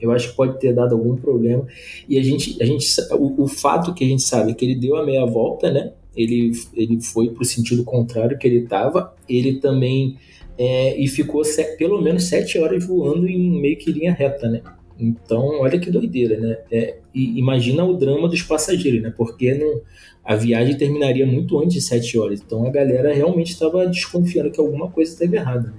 [0.00, 1.66] eu acho que pode ter dado algum problema.
[2.08, 4.74] E a gente, a gente o, o fato que a gente sabe é que ele
[4.74, 5.92] deu a meia volta, né?
[6.16, 9.14] Ele, ele foi para o sentido contrário que ele estava.
[9.28, 10.16] Ele também
[10.58, 11.42] é, e ficou
[11.78, 14.62] pelo menos sete horas voando em meio que linha reta, né?
[14.98, 16.58] Então, olha que doideira, né?
[16.72, 19.12] É, imagina o drama dos passageiros, né?
[19.14, 19.82] Porque não,
[20.24, 22.40] a viagem terminaria muito antes de sete horas.
[22.44, 25.68] Então, a galera realmente estava desconfiando que alguma coisa estava errada.
[25.68, 25.78] Né?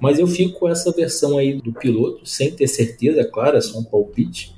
[0.00, 3.78] Mas eu fico com essa versão aí do piloto, sem ter certeza, claro, é só
[3.78, 4.54] um palpite,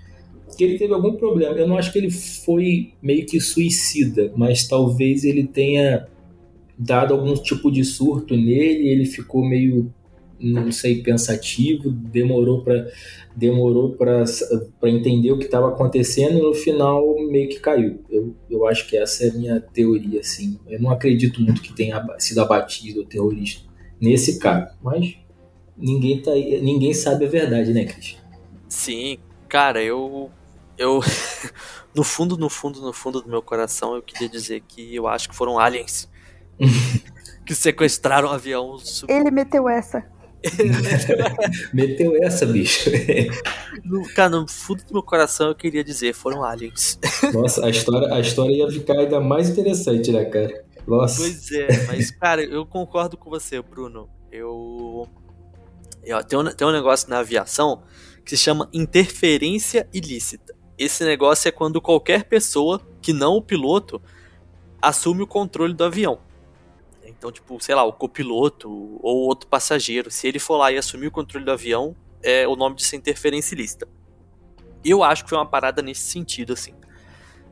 [0.56, 1.54] que ele teve algum problema.
[1.54, 6.06] Eu não acho que ele foi meio que suicida, mas talvez ele tenha
[6.78, 9.92] dado algum tipo de surto nele, ele ficou meio
[10.38, 12.86] não sei pensativo, demorou para
[13.34, 14.24] demorou para
[14.84, 18.00] entender o que estava acontecendo e no final meio que caiu.
[18.08, 20.58] Eu, eu acho que essa é a minha teoria assim.
[20.66, 23.62] Eu não acredito muito que tenha sido abatido o terrorista
[24.00, 25.16] nesse caso, mas
[25.76, 28.16] ninguém tá ninguém sabe a verdade, né, Cris?
[28.68, 30.30] Sim, cara, eu
[30.78, 31.00] eu
[31.94, 35.28] no fundo, no fundo, no fundo do meu coração eu queria dizer que eu acho
[35.28, 36.08] que foram aliens
[37.46, 38.76] que sequestraram o avião.
[39.08, 40.04] Ele meteu essa.
[41.72, 42.90] meteu essa, bicho.
[43.84, 46.98] No, cara, no fundo do meu coração eu queria dizer, foram aliens.
[47.32, 50.64] Nossa, a história, a história ia ficar ainda mais interessante, né, cara?
[50.86, 51.22] Nossa.
[51.22, 54.08] Pois é, mas, cara, eu concordo com você, Bruno.
[54.30, 55.08] Eu.
[56.04, 57.82] eu tem, um, tem um negócio na aviação
[58.24, 60.55] que se chama interferência ilícita.
[60.78, 64.00] Esse negócio é quando qualquer pessoa, que não o piloto,
[64.80, 66.18] assume o controle do avião.
[67.04, 68.68] Então, tipo, sei lá, o copiloto
[69.02, 72.56] ou outro passageiro, se ele for lá e assumir o controle do avião, é o
[72.56, 73.88] nome disso é interferência ilícita.
[74.84, 76.74] Eu acho que foi uma parada nesse sentido, assim.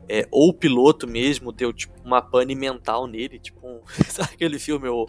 [0.07, 4.59] É, ou o piloto mesmo deu, tipo, uma pane mental nele, tipo, um, sabe aquele
[4.59, 5.07] filme, o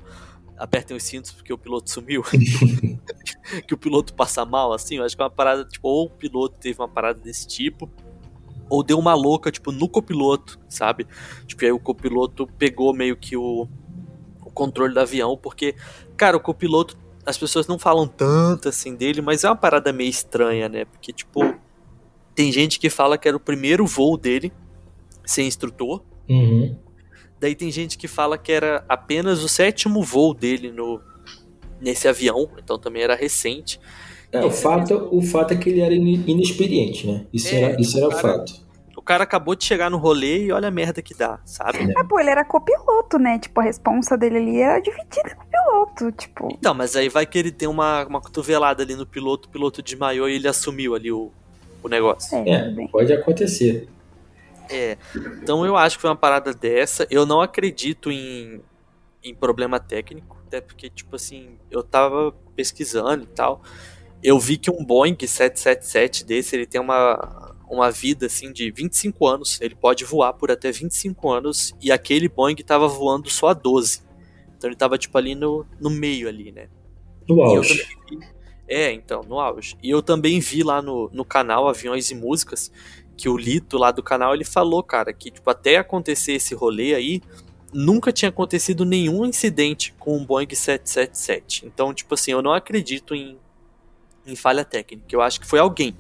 [0.57, 2.23] Apertem os cintos porque o piloto sumiu?
[3.69, 6.11] que o piloto passa mal, assim, eu acho que é uma parada, tipo, ou o
[6.11, 7.91] piloto teve uma parada desse tipo,
[8.69, 11.07] ou deu uma louca, tipo, no copiloto, sabe?
[11.47, 13.69] Tipo, aí o copiloto pegou meio que o,
[14.41, 15.75] o controle do avião, porque,
[16.17, 20.11] cara, o copiloto, as pessoas não falam tanto assim dele, mas é uma parada meio
[20.11, 20.85] estranha, né?
[20.85, 21.55] Porque, tipo,
[22.35, 24.53] tem gente que fala que era o primeiro voo dele
[25.25, 26.03] sem instrutor.
[26.29, 26.77] Uhum.
[27.39, 31.01] Daí tem gente que fala que era apenas o sétimo voo dele no
[31.79, 33.79] nesse avião, então também era recente.
[34.43, 37.27] É, o, fato, o fato é que ele era inexperiente, né?
[37.33, 38.67] Isso é, era, isso era cara, fato.
[38.97, 41.93] O cara acabou de chegar no rolê e olha a merda que dá, sabe?
[41.97, 43.39] Ah, pô, ele era copiloto, né?
[43.39, 46.49] Tipo, a responsa dele ali era dividida com o piloto, tipo.
[46.53, 49.83] Então, mas aí vai que ele tem uma, uma cotovelada ali no piloto, o piloto
[49.83, 51.31] desmaiou e ele assumiu ali o,
[51.83, 52.37] o negócio.
[52.39, 53.89] É, é pode acontecer.
[54.69, 54.97] É,
[55.43, 57.07] então eu acho que foi uma parada dessa.
[57.11, 58.61] Eu não acredito em,
[59.23, 63.63] em problema técnico, até porque, tipo assim, eu tava pesquisando e tal
[64.23, 69.27] eu vi que um Boeing 777 desse, ele tem uma, uma vida assim de 25
[69.27, 73.55] anos, ele pode voar por até 25 anos e aquele Boeing estava voando só a
[73.55, 74.03] 12.
[74.57, 76.69] Então ele estava tipo ali no, no meio ali, né?
[77.29, 77.87] No auge.
[78.69, 79.77] É, então, no auge.
[79.83, 82.71] E eu também vi lá no, no canal Aviões e Músicas
[83.17, 86.95] que o Lito lá do canal ele falou, cara, que tipo até acontecer esse rolê
[86.95, 87.23] aí,
[87.73, 91.67] nunca tinha acontecido nenhum incidente com um Boeing 777.
[91.67, 93.39] Então, tipo assim, eu não acredito em
[94.27, 95.05] em falha técnica.
[95.11, 95.97] Eu acho que foi alguém.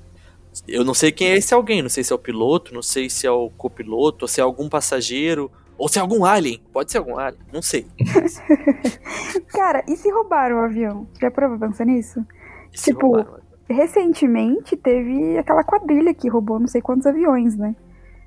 [0.67, 3.11] Eu não sei quem é esse alguém, não sei se é o piloto, não sei
[3.11, 6.63] se é o copiloto, ou se é algum passageiro, ou se é algum alien.
[6.73, 7.87] Pode ser algum alien, não sei.
[9.49, 11.07] Cara, e se roubaram o avião?
[11.21, 12.25] Já provou pensar nisso?
[12.73, 13.25] E Tipo.
[13.69, 17.75] Recentemente teve aquela quadrilha que roubou não sei quantos aviões, né?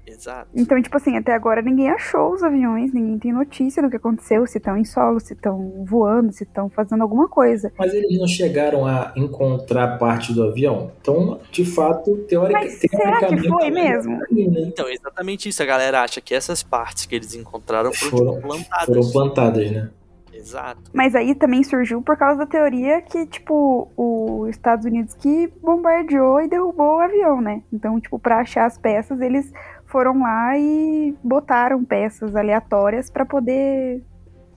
[0.10, 0.50] Exato.
[0.56, 4.46] Então, tipo assim, até agora ninguém achou os aviões, ninguém tem notícia do que aconteceu,
[4.48, 7.72] se estão em solo, se estão voando, se estão fazendo alguma coisa.
[7.78, 10.92] Mas eles não chegaram a encontrar parte do avião.
[11.02, 13.50] Então, de fato, teórica, Mas será que teoricamente.
[13.50, 14.22] foi mesmo?
[14.24, 14.62] ali, né?
[14.62, 15.62] Então, é exatamente isso.
[15.64, 18.86] A galera acha que essas partes que eles encontraram foram, Foram, tipo, plantadas.
[18.86, 19.90] foram plantadas, né?
[20.34, 20.80] Exato.
[20.94, 26.42] Mas aí também surgiu por causa da teoria que, tipo, os Estados Unidos que bombardeou
[26.42, 27.62] e derrubou o avião, né?
[27.74, 29.52] Então, tipo, pra achar as peças, eles
[29.90, 34.02] foram lá e botaram peças aleatórias pra poder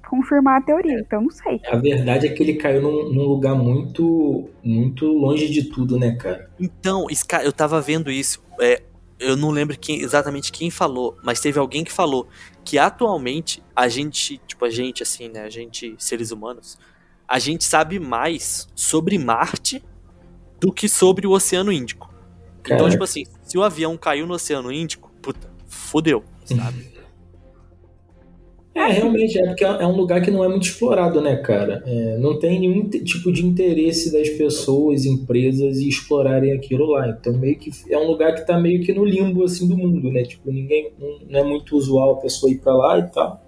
[0.08, 0.98] confirmar a teoria.
[1.00, 1.60] Então, não sei.
[1.66, 6.14] A verdade é que ele caiu num, num lugar muito, muito longe de tudo, né,
[6.16, 6.50] cara?
[6.60, 7.06] Então,
[7.42, 8.42] eu tava vendo isso.
[8.60, 8.82] é,
[9.18, 12.26] eu não lembro quem, exatamente quem falou, mas teve alguém que falou
[12.64, 15.42] que atualmente a gente, tipo, a gente, assim, né?
[15.42, 16.78] A gente, seres humanos,
[17.26, 19.82] a gente sabe mais sobre Marte
[20.60, 22.12] do que sobre o Oceano Índico.
[22.64, 26.90] Então, tipo assim, se o avião caiu no Oceano Índico, puta, fudeu, sabe?
[28.74, 31.82] É, realmente, é porque é um lugar que não é muito explorado, né, cara?
[31.84, 37.06] É, não tem nenhum tipo de interesse das pessoas, empresas em explorarem aquilo lá.
[37.10, 40.10] Então, meio que é um lugar que tá meio que no limbo, assim, do mundo,
[40.10, 40.22] né?
[40.22, 43.44] Tipo, ninguém, não- não é muito usual a pessoa ir pra lá e tal.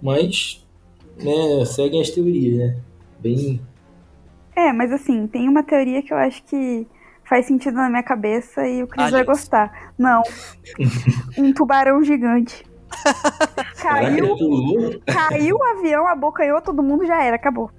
[0.00, 0.64] Mas,
[1.20, 2.76] né, seguem as teorias, né?
[3.18, 3.60] Bem...
[4.54, 6.86] É, mas assim, tem uma teoria que eu acho que
[7.28, 9.26] faz sentido na minha cabeça e o Cris vai Aliens.
[9.26, 9.92] gostar.
[9.98, 10.22] Não.
[11.36, 12.64] um tubarão gigante.
[13.76, 14.36] Caiu,
[15.06, 17.70] caiu o avião, abocanhou todo mundo, já era, acabou.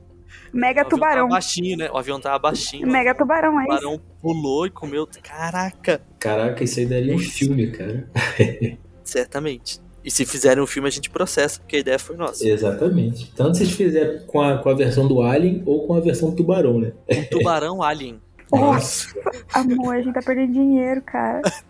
[0.54, 1.24] Mega O tubarão.
[1.24, 1.89] Tava baixinho, né?
[1.91, 2.88] O avião tava baixinho.
[2.88, 3.76] Mega tubarão, O é isso.
[3.78, 5.08] tubarão pulou e comeu.
[5.24, 8.08] Caraca, Caraca, isso aí daria um filme, cara.
[9.04, 9.80] certamente.
[10.04, 12.47] E se fizerem um filme, a gente processa, porque a ideia foi nossa.
[12.47, 13.32] Exatamente.
[13.36, 16.36] Tanto se fizer com a, com a versão do Alien ou com a versão do
[16.38, 16.93] Tubarão, né?
[17.10, 18.22] Um tubarão alien.
[18.52, 19.08] Nossa,
[19.54, 21.41] amor, a gente tá perdendo dinheiro, cara.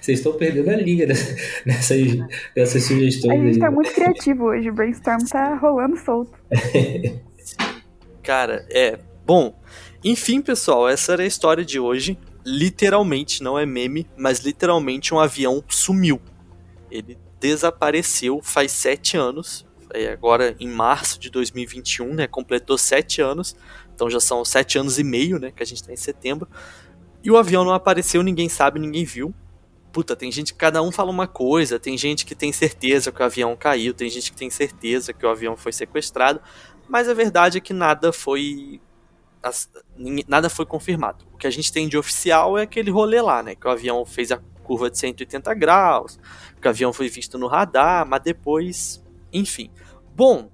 [0.00, 1.98] Vocês estão perdendo a linha dessa- nessas,
[2.54, 3.58] dessas A sugestões gente aí.
[3.60, 6.32] tá muito criativo hoje, o brainstorm tá rolando solto.
[8.22, 8.98] Cara, é.
[9.24, 9.58] Bom,
[10.04, 12.18] enfim, pessoal, essa era a história de hoje.
[12.44, 16.20] Literalmente, não é meme, mas literalmente um avião sumiu.
[16.90, 19.66] Ele desapareceu faz sete anos.
[19.92, 22.26] É, agora, em março de 2021, né?
[22.26, 23.56] Completou sete anos.
[23.96, 25.50] Então já são sete anos e meio, né?
[25.50, 26.46] Que a gente tá em setembro.
[27.24, 29.34] E o avião não apareceu, ninguém sabe, ninguém viu.
[29.90, 31.80] Puta, tem gente que cada um fala uma coisa.
[31.80, 35.24] Tem gente que tem certeza que o avião caiu, tem gente que tem certeza que
[35.24, 36.42] o avião foi sequestrado.
[36.86, 38.82] Mas a verdade é que nada foi.
[40.28, 41.24] Nada foi confirmado.
[41.32, 43.54] O que a gente tem de oficial é aquele rolê lá, né?
[43.54, 46.18] Que o avião fez a curva de 180 graus,
[46.60, 49.02] que o avião foi visto no radar, mas depois.
[49.32, 49.70] Enfim.
[50.14, 50.50] Bom,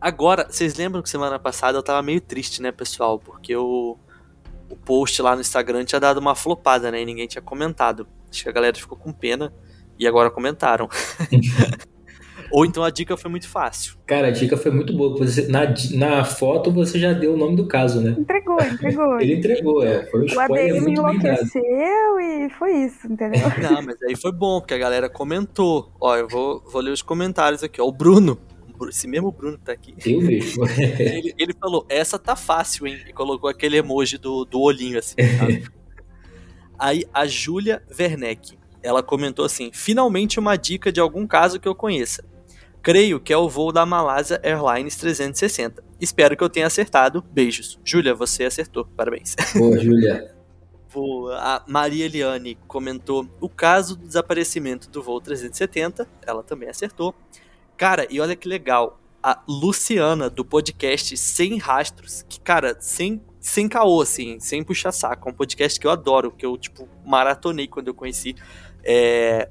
[0.00, 3.18] agora, vocês lembram que semana passada eu tava meio triste, né, pessoal?
[3.18, 3.96] Porque o,
[4.68, 7.02] o post lá no Instagram tinha dado uma flopada, né?
[7.02, 8.06] E ninguém tinha comentado.
[8.30, 9.52] Acho que a galera ficou com pena
[9.98, 10.88] e agora comentaram.
[12.50, 13.94] Ou então a dica foi muito fácil.
[14.06, 15.16] Cara, a dica foi muito boa.
[15.18, 18.16] Você, na, na foto você já deu o nome do caso, né?
[18.18, 19.18] Entregou, entregou.
[19.22, 20.04] Ele entregou, é.
[20.06, 20.88] Foi um O ADM dado.
[20.90, 23.42] enlouqueceu e foi isso, entendeu?
[23.62, 25.92] Não, mas aí foi bom, porque a galera comentou.
[26.00, 27.80] Ó, eu vou, vou ler os comentários aqui.
[27.80, 28.36] Ó, o Bruno,
[28.88, 29.94] esse mesmo Bruno que tá aqui.
[30.04, 30.64] Eu mesmo.
[30.98, 32.98] Ele, ele falou, essa tá fácil, hein?
[33.06, 35.16] E colocou aquele emoji do, do olhinho, assim.
[36.78, 41.74] Aí a Júlia Werneck, ela comentou assim: finalmente uma dica de algum caso que eu
[41.74, 42.24] conheça.
[42.82, 45.84] Creio que é o voo da Malásia Airlines 360.
[46.00, 47.22] Espero que eu tenha acertado.
[47.30, 47.78] Beijos.
[47.84, 48.86] Júlia, você acertou.
[48.96, 49.36] Parabéns.
[49.54, 50.34] Boa, Júlia.
[51.38, 56.08] A Maria Eliane comentou o caso do desaparecimento do voo 370.
[56.26, 57.14] Ela também acertou.
[57.80, 59.00] Cara, e olha que legal.
[59.22, 65.26] A Luciana, do podcast Sem Rastros, que, cara, sem, sem caô, assim, sem puxar saco.
[65.26, 68.36] É um podcast que eu adoro, que eu, tipo, maratonei quando eu conheci.
[68.84, 69.48] É,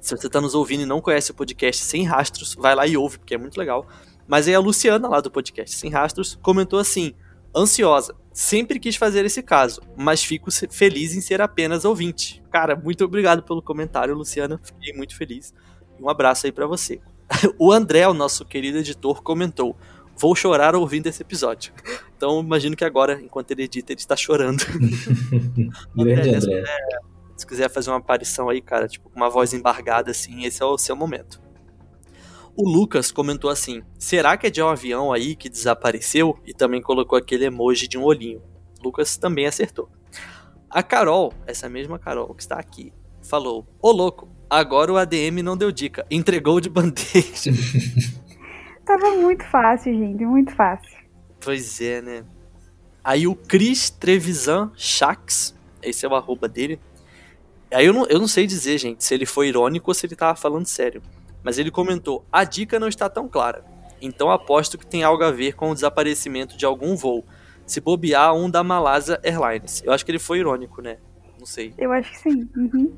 [0.00, 2.96] Se você tá nos ouvindo e não conhece o podcast Sem Rastros, vai lá e
[2.96, 3.88] ouve, porque é muito legal.
[4.28, 7.12] Mas aí a Luciana, lá do podcast Sem Rastros, comentou assim:
[7.52, 8.14] ansiosa.
[8.32, 12.40] Sempre quis fazer esse caso, mas fico feliz em ser apenas ouvinte.
[12.52, 14.60] Cara, muito obrigado pelo comentário, Luciana.
[14.62, 15.52] Fiquei muito feliz.
[16.00, 17.00] Um abraço aí pra você.
[17.58, 19.76] O André, o nosso querido editor, comentou:
[20.16, 21.72] Vou chorar ouvindo esse episódio.
[22.16, 24.64] Então, imagino que agora, enquanto ele edita, ele está chorando.
[25.94, 26.64] Grande André.
[27.36, 30.66] Se quiser fazer uma aparição aí, cara, tipo, com uma voz embargada assim, esse é
[30.66, 31.40] o seu momento.
[32.56, 36.36] O Lucas comentou assim: será que é de um avião aí que desapareceu?
[36.44, 38.42] E também colocou aquele emoji de um olhinho.
[38.82, 39.88] Lucas também acertou.
[40.68, 45.56] A Carol, essa mesma Carol que está aqui, falou: Ô louco, agora o ADM não
[45.56, 47.50] deu dica, entregou de bandeja.
[48.84, 50.90] Tava muito fácil, gente, muito fácil.
[51.40, 52.24] pois é, né?
[53.04, 56.80] Aí o Cris Trevisan Shax, esse é o arroba dele.
[57.72, 60.16] Aí eu não, eu não sei dizer, gente, se ele foi irônico ou se ele
[60.16, 61.02] tava falando sério.
[61.42, 63.64] Mas ele comentou: a dica não está tão clara.
[64.00, 67.24] Então aposto que tem algo a ver com o desaparecimento de algum voo.
[67.66, 69.82] Se bobear, um da Malaysia Airlines.
[69.84, 70.96] Eu acho que ele foi irônico, né?
[71.38, 71.74] Não sei.
[71.76, 72.48] Eu acho que sim.
[72.56, 72.94] Uhum.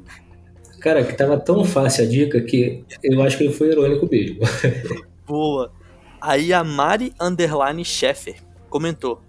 [0.80, 4.40] Cara, que tava tão fácil a dica que eu acho que ele foi irônico mesmo.
[5.26, 5.72] Boa.
[6.20, 8.36] Aí a Mari Underline Sheffer
[8.68, 9.20] comentou: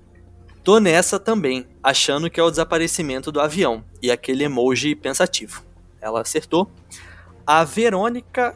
[0.64, 3.84] Tô nessa também, achando que é o desaparecimento do avião.
[4.02, 5.64] E aquele emoji pensativo.
[5.99, 6.70] Ela acertou.
[7.45, 8.56] A Verônica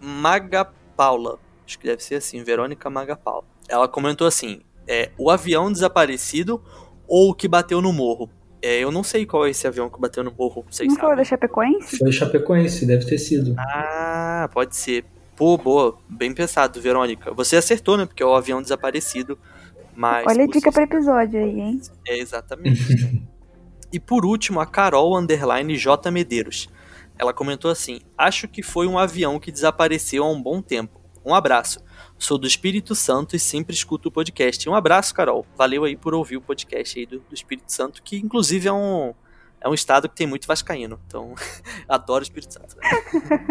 [0.00, 0.64] Maga
[0.96, 1.38] Paula.
[1.66, 3.44] Acho que deve ser assim, Verônica Maga Paula.
[3.68, 6.62] Ela comentou assim: é, o avião desaparecido
[7.06, 8.30] ou o que bateu no morro?
[8.60, 10.64] É, eu não sei qual é esse avião que bateu no morro.
[10.68, 11.24] Vocês Não foi o da sabem?
[11.24, 11.98] Chapecoense?
[11.98, 13.54] Foi Chapecoense, deve ter sido.
[13.58, 15.04] Ah, pode ser.
[15.36, 15.96] Pô, boa.
[16.08, 17.32] Bem pensado, Verônica.
[17.32, 18.06] Você acertou, né?
[18.06, 19.38] Porque é o avião desaparecido.
[19.94, 20.26] Mas.
[20.26, 21.80] Olha a dica pro episódio aí, hein?
[22.06, 23.22] É, exatamente.
[23.92, 26.68] e por último, a Carol Underline J Medeiros.
[27.16, 30.97] Ela comentou assim: Acho que foi um avião que desapareceu há um bom tempo.
[31.28, 31.80] Um abraço.
[32.18, 34.66] Sou do Espírito Santo e sempre escuto o podcast.
[34.66, 35.44] Um abraço, Carol.
[35.54, 39.12] Valeu aí por ouvir o podcast aí do, do Espírito Santo, que inclusive é um,
[39.60, 40.98] é um estado que tem muito vascaíno.
[41.06, 41.34] Então,
[41.86, 42.76] adoro o Espírito Santo.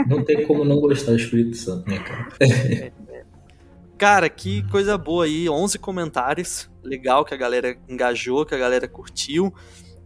[0.08, 2.94] Não tem como não gostar do Espírito Santo, né, cara?
[3.96, 5.48] Cara, que coisa boa aí.
[5.48, 6.70] 11 comentários.
[6.84, 9.54] Legal que a galera engajou, que a galera curtiu.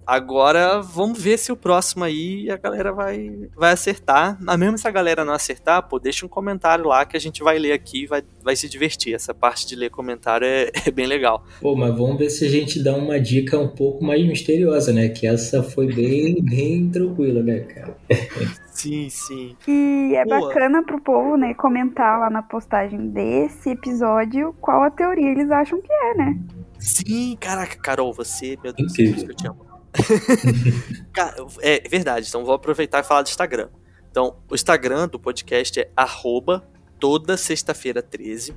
[0.06, 4.38] Agora vamos ver se o próximo aí a galera vai, vai acertar.
[4.42, 7.44] Mas mesmo se a galera não acertar, pô, deixa um comentário lá que a gente
[7.44, 9.14] vai ler aqui e vai, vai se divertir.
[9.14, 11.44] Essa parte de ler comentário é, é bem legal.
[11.62, 15.10] Pô, mas vamos ver se a gente dá uma dica um pouco mais misteriosa, né?
[15.10, 17.98] Que essa foi bem, bem tranquila, né, cara?
[18.72, 19.56] Sim, sim.
[19.68, 20.48] E é Boa.
[20.48, 25.80] bacana pro povo, né, comentar lá na postagem desse episódio qual a teoria eles acham
[25.82, 26.40] que é, né?
[26.80, 29.26] Sim, caraca, Carol, você, meu Deus, Incrível.
[29.26, 29.71] que eu te amo.
[31.62, 33.70] É verdade, então vou aproveitar e falar do Instagram.
[34.10, 36.68] Então, o Instagram do podcast é arroba
[37.00, 38.56] toda sexta-feira 13.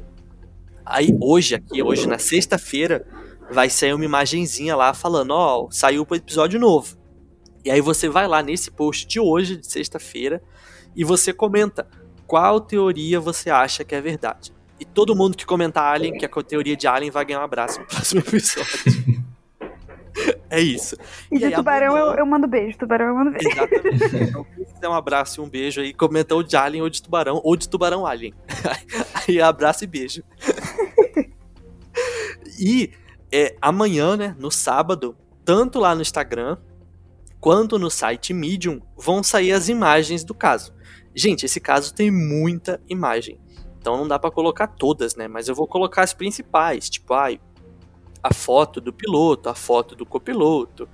[0.85, 3.07] Aí hoje, aqui, hoje, na sexta-feira,
[3.51, 6.97] vai sair uma imagenzinha lá falando, ó, saiu o episódio novo.
[7.65, 10.43] E aí você vai lá nesse post de hoje, de sexta-feira,
[10.95, 11.89] e você comenta
[12.27, 14.53] qual teoria você acha que é verdade.
[14.79, 17.45] E todo mundo que comentar Alien, que é a teoria de Alien, vai ganhar um
[17.45, 19.14] abraço no próximo episódio.
[20.55, 20.97] é isso.
[21.31, 23.49] E, E de aí, tubarão amanhã- eu, eu mando beijo, tubarão eu mando beijo.
[23.49, 24.17] Exatamente.
[24.29, 27.03] Então, quem quiser um abraço e um beijo aí, comenta ou de Alien ou de
[27.03, 28.33] Tubarão, ou de Tubarão Alien.
[29.29, 30.23] Aí abraço e beijo.
[32.59, 32.91] E
[33.33, 36.57] é, amanhã, né, no sábado, tanto lá no Instagram
[37.41, 40.73] quanto no site Medium, vão sair as imagens do caso.
[41.15, 43.39] Gente, esse caso tem muita imagem.
[43.79, 45.29] Então não dá pra colocar todas, né?
[45.29, 47.39] Mas eu vou colocar as principais, tipo, ai,
[48.25, 50.89] a foto do piloto, a foto do copiloto,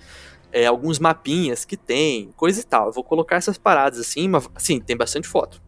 [0.50, 2.86] é, alguns mapinhas que tem, coisa e tal.
[2.86, 5.62] Eu vou colocar essas paradas assim, mas assim, tem bastante foto.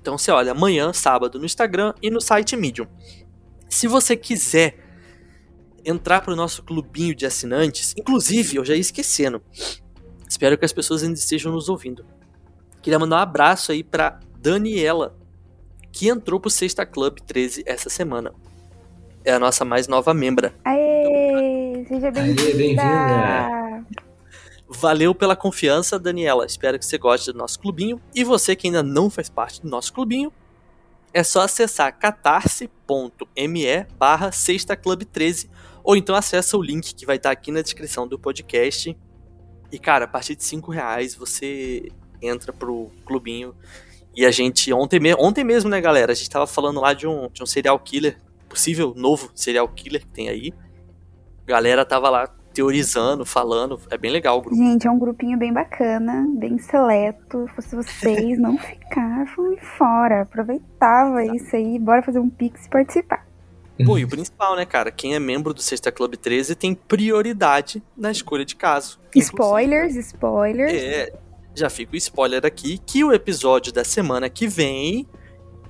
[0.00, 2.86] Então você olha amanhã, sábado, no Instagram e no site Medium.
[3.68, 4.78] Se você quiser
[5.84, 9.42] entrar pro nosso clubinho de assinantes, inclusive, eu já ia esquecendo.
[10.26, 12.06] Espero que as pessoas ainda estejam nos ouvindo.
[12.80, 15.14] Queria mandar um abraço aí pra Daniela,
[15.92, 18.32] que entrou pro Sexta Club 13 essa semana.
[19.26, 20.54] É a nossa mais nova membra.
[20.64, 22.56] Aê, seja bem-vinda.
[22.56, 23.84] bem-vinda.
[24.68, 26.46] Valeu pela confiança, Daniela.
[26.46, 28.00] Espero que você goste do nosso clubinho.
[28.14, 30.32] E você que ainda não faz parte do nosso clubinho,
[31.12, 32.70] é só acessar catarse.me
[33.98, 35.50] barra Sexta Club 13
[35.82, 38.96] ou então acessa o link que vai estar aqui na descrição do podcast.
[39.72, 41.90] E cara, a partir de 5 reais você
[42.22, 43.56] entra pro clubinho.
[44.14, 46.12] E a gente, ontem, me ontem mesmo, né, galera?
[46.12, 50.02] A gente tava falando lá de um, de um serial killer, possível novo serial killer
[50.02, 50.52] que tem aí.
[51.46, 52.26] Galera tava lá
[52.56, 53.78] teorizando, falando.
[53.90, 54.56] É bem legal o grupo.
[54.56, 57.46] Gente, é um grupinho bem bacana, bem seleto.
[57.60, 63.26] Se vocês não ficavam fora, aproveitava isso aí, bora fazer um pix e participar.
[63.84, 64.90] Pô, e o principal, né, cara?
[64.90, 68.98] Quem é membro do Sexta Club 13 tem prioridade na escolha de caso.
[69.14, 70.72] Spoilers, spoilers.
[70.72, 71.12] É,
[71.54, 75.06] já fica o spoiler aqui que o episódio da semana que vem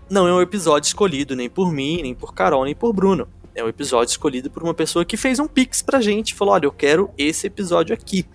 [0.08, 3.28] não é um episódio escolhido nem por mim, nem por Carol, nem por Bruno.
[3.54, 6.34] É um episódio escolhido por uma pessoa que fez um pix pra gente.
[6.34, 8.26] Falou: olha, eu quero esse episódio aqui.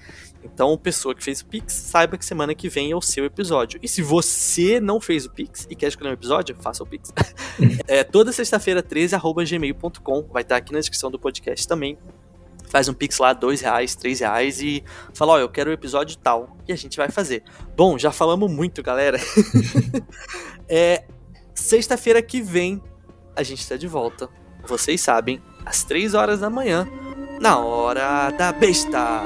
[0.43, 3.79] Então, pessoa que fez o Pix, saiba que semana que vem é o seu episódio.
[3.81, 7.13] E se você não fez o Pix e quer escolher um episódio, faça o Pix.
[7.87, 10.23] é toda sexta-feira, 13, arroba gmail.com.
[10.31, 11.97] Vai estar aqui na descrição do podcast também.
[12.69, 16.17] Faz um Pix lá, dois reais, três reais e fala, ó, eu quero o episódio
[16.17, 16.57] tal.
[16.67, 17.43] E a gente vai fazer.
[17.75, 19.19] Bom, já falamos muito, galera.
[20.69, 21.03] é,
[21.53, 22.81] sexta-feira que vem,
[23.35, 24.29] a gente tá de volta.
[24.65, 26.87] Vocês sabem, às três horas da manhã,
[27.39, 29.21] na hora da besta.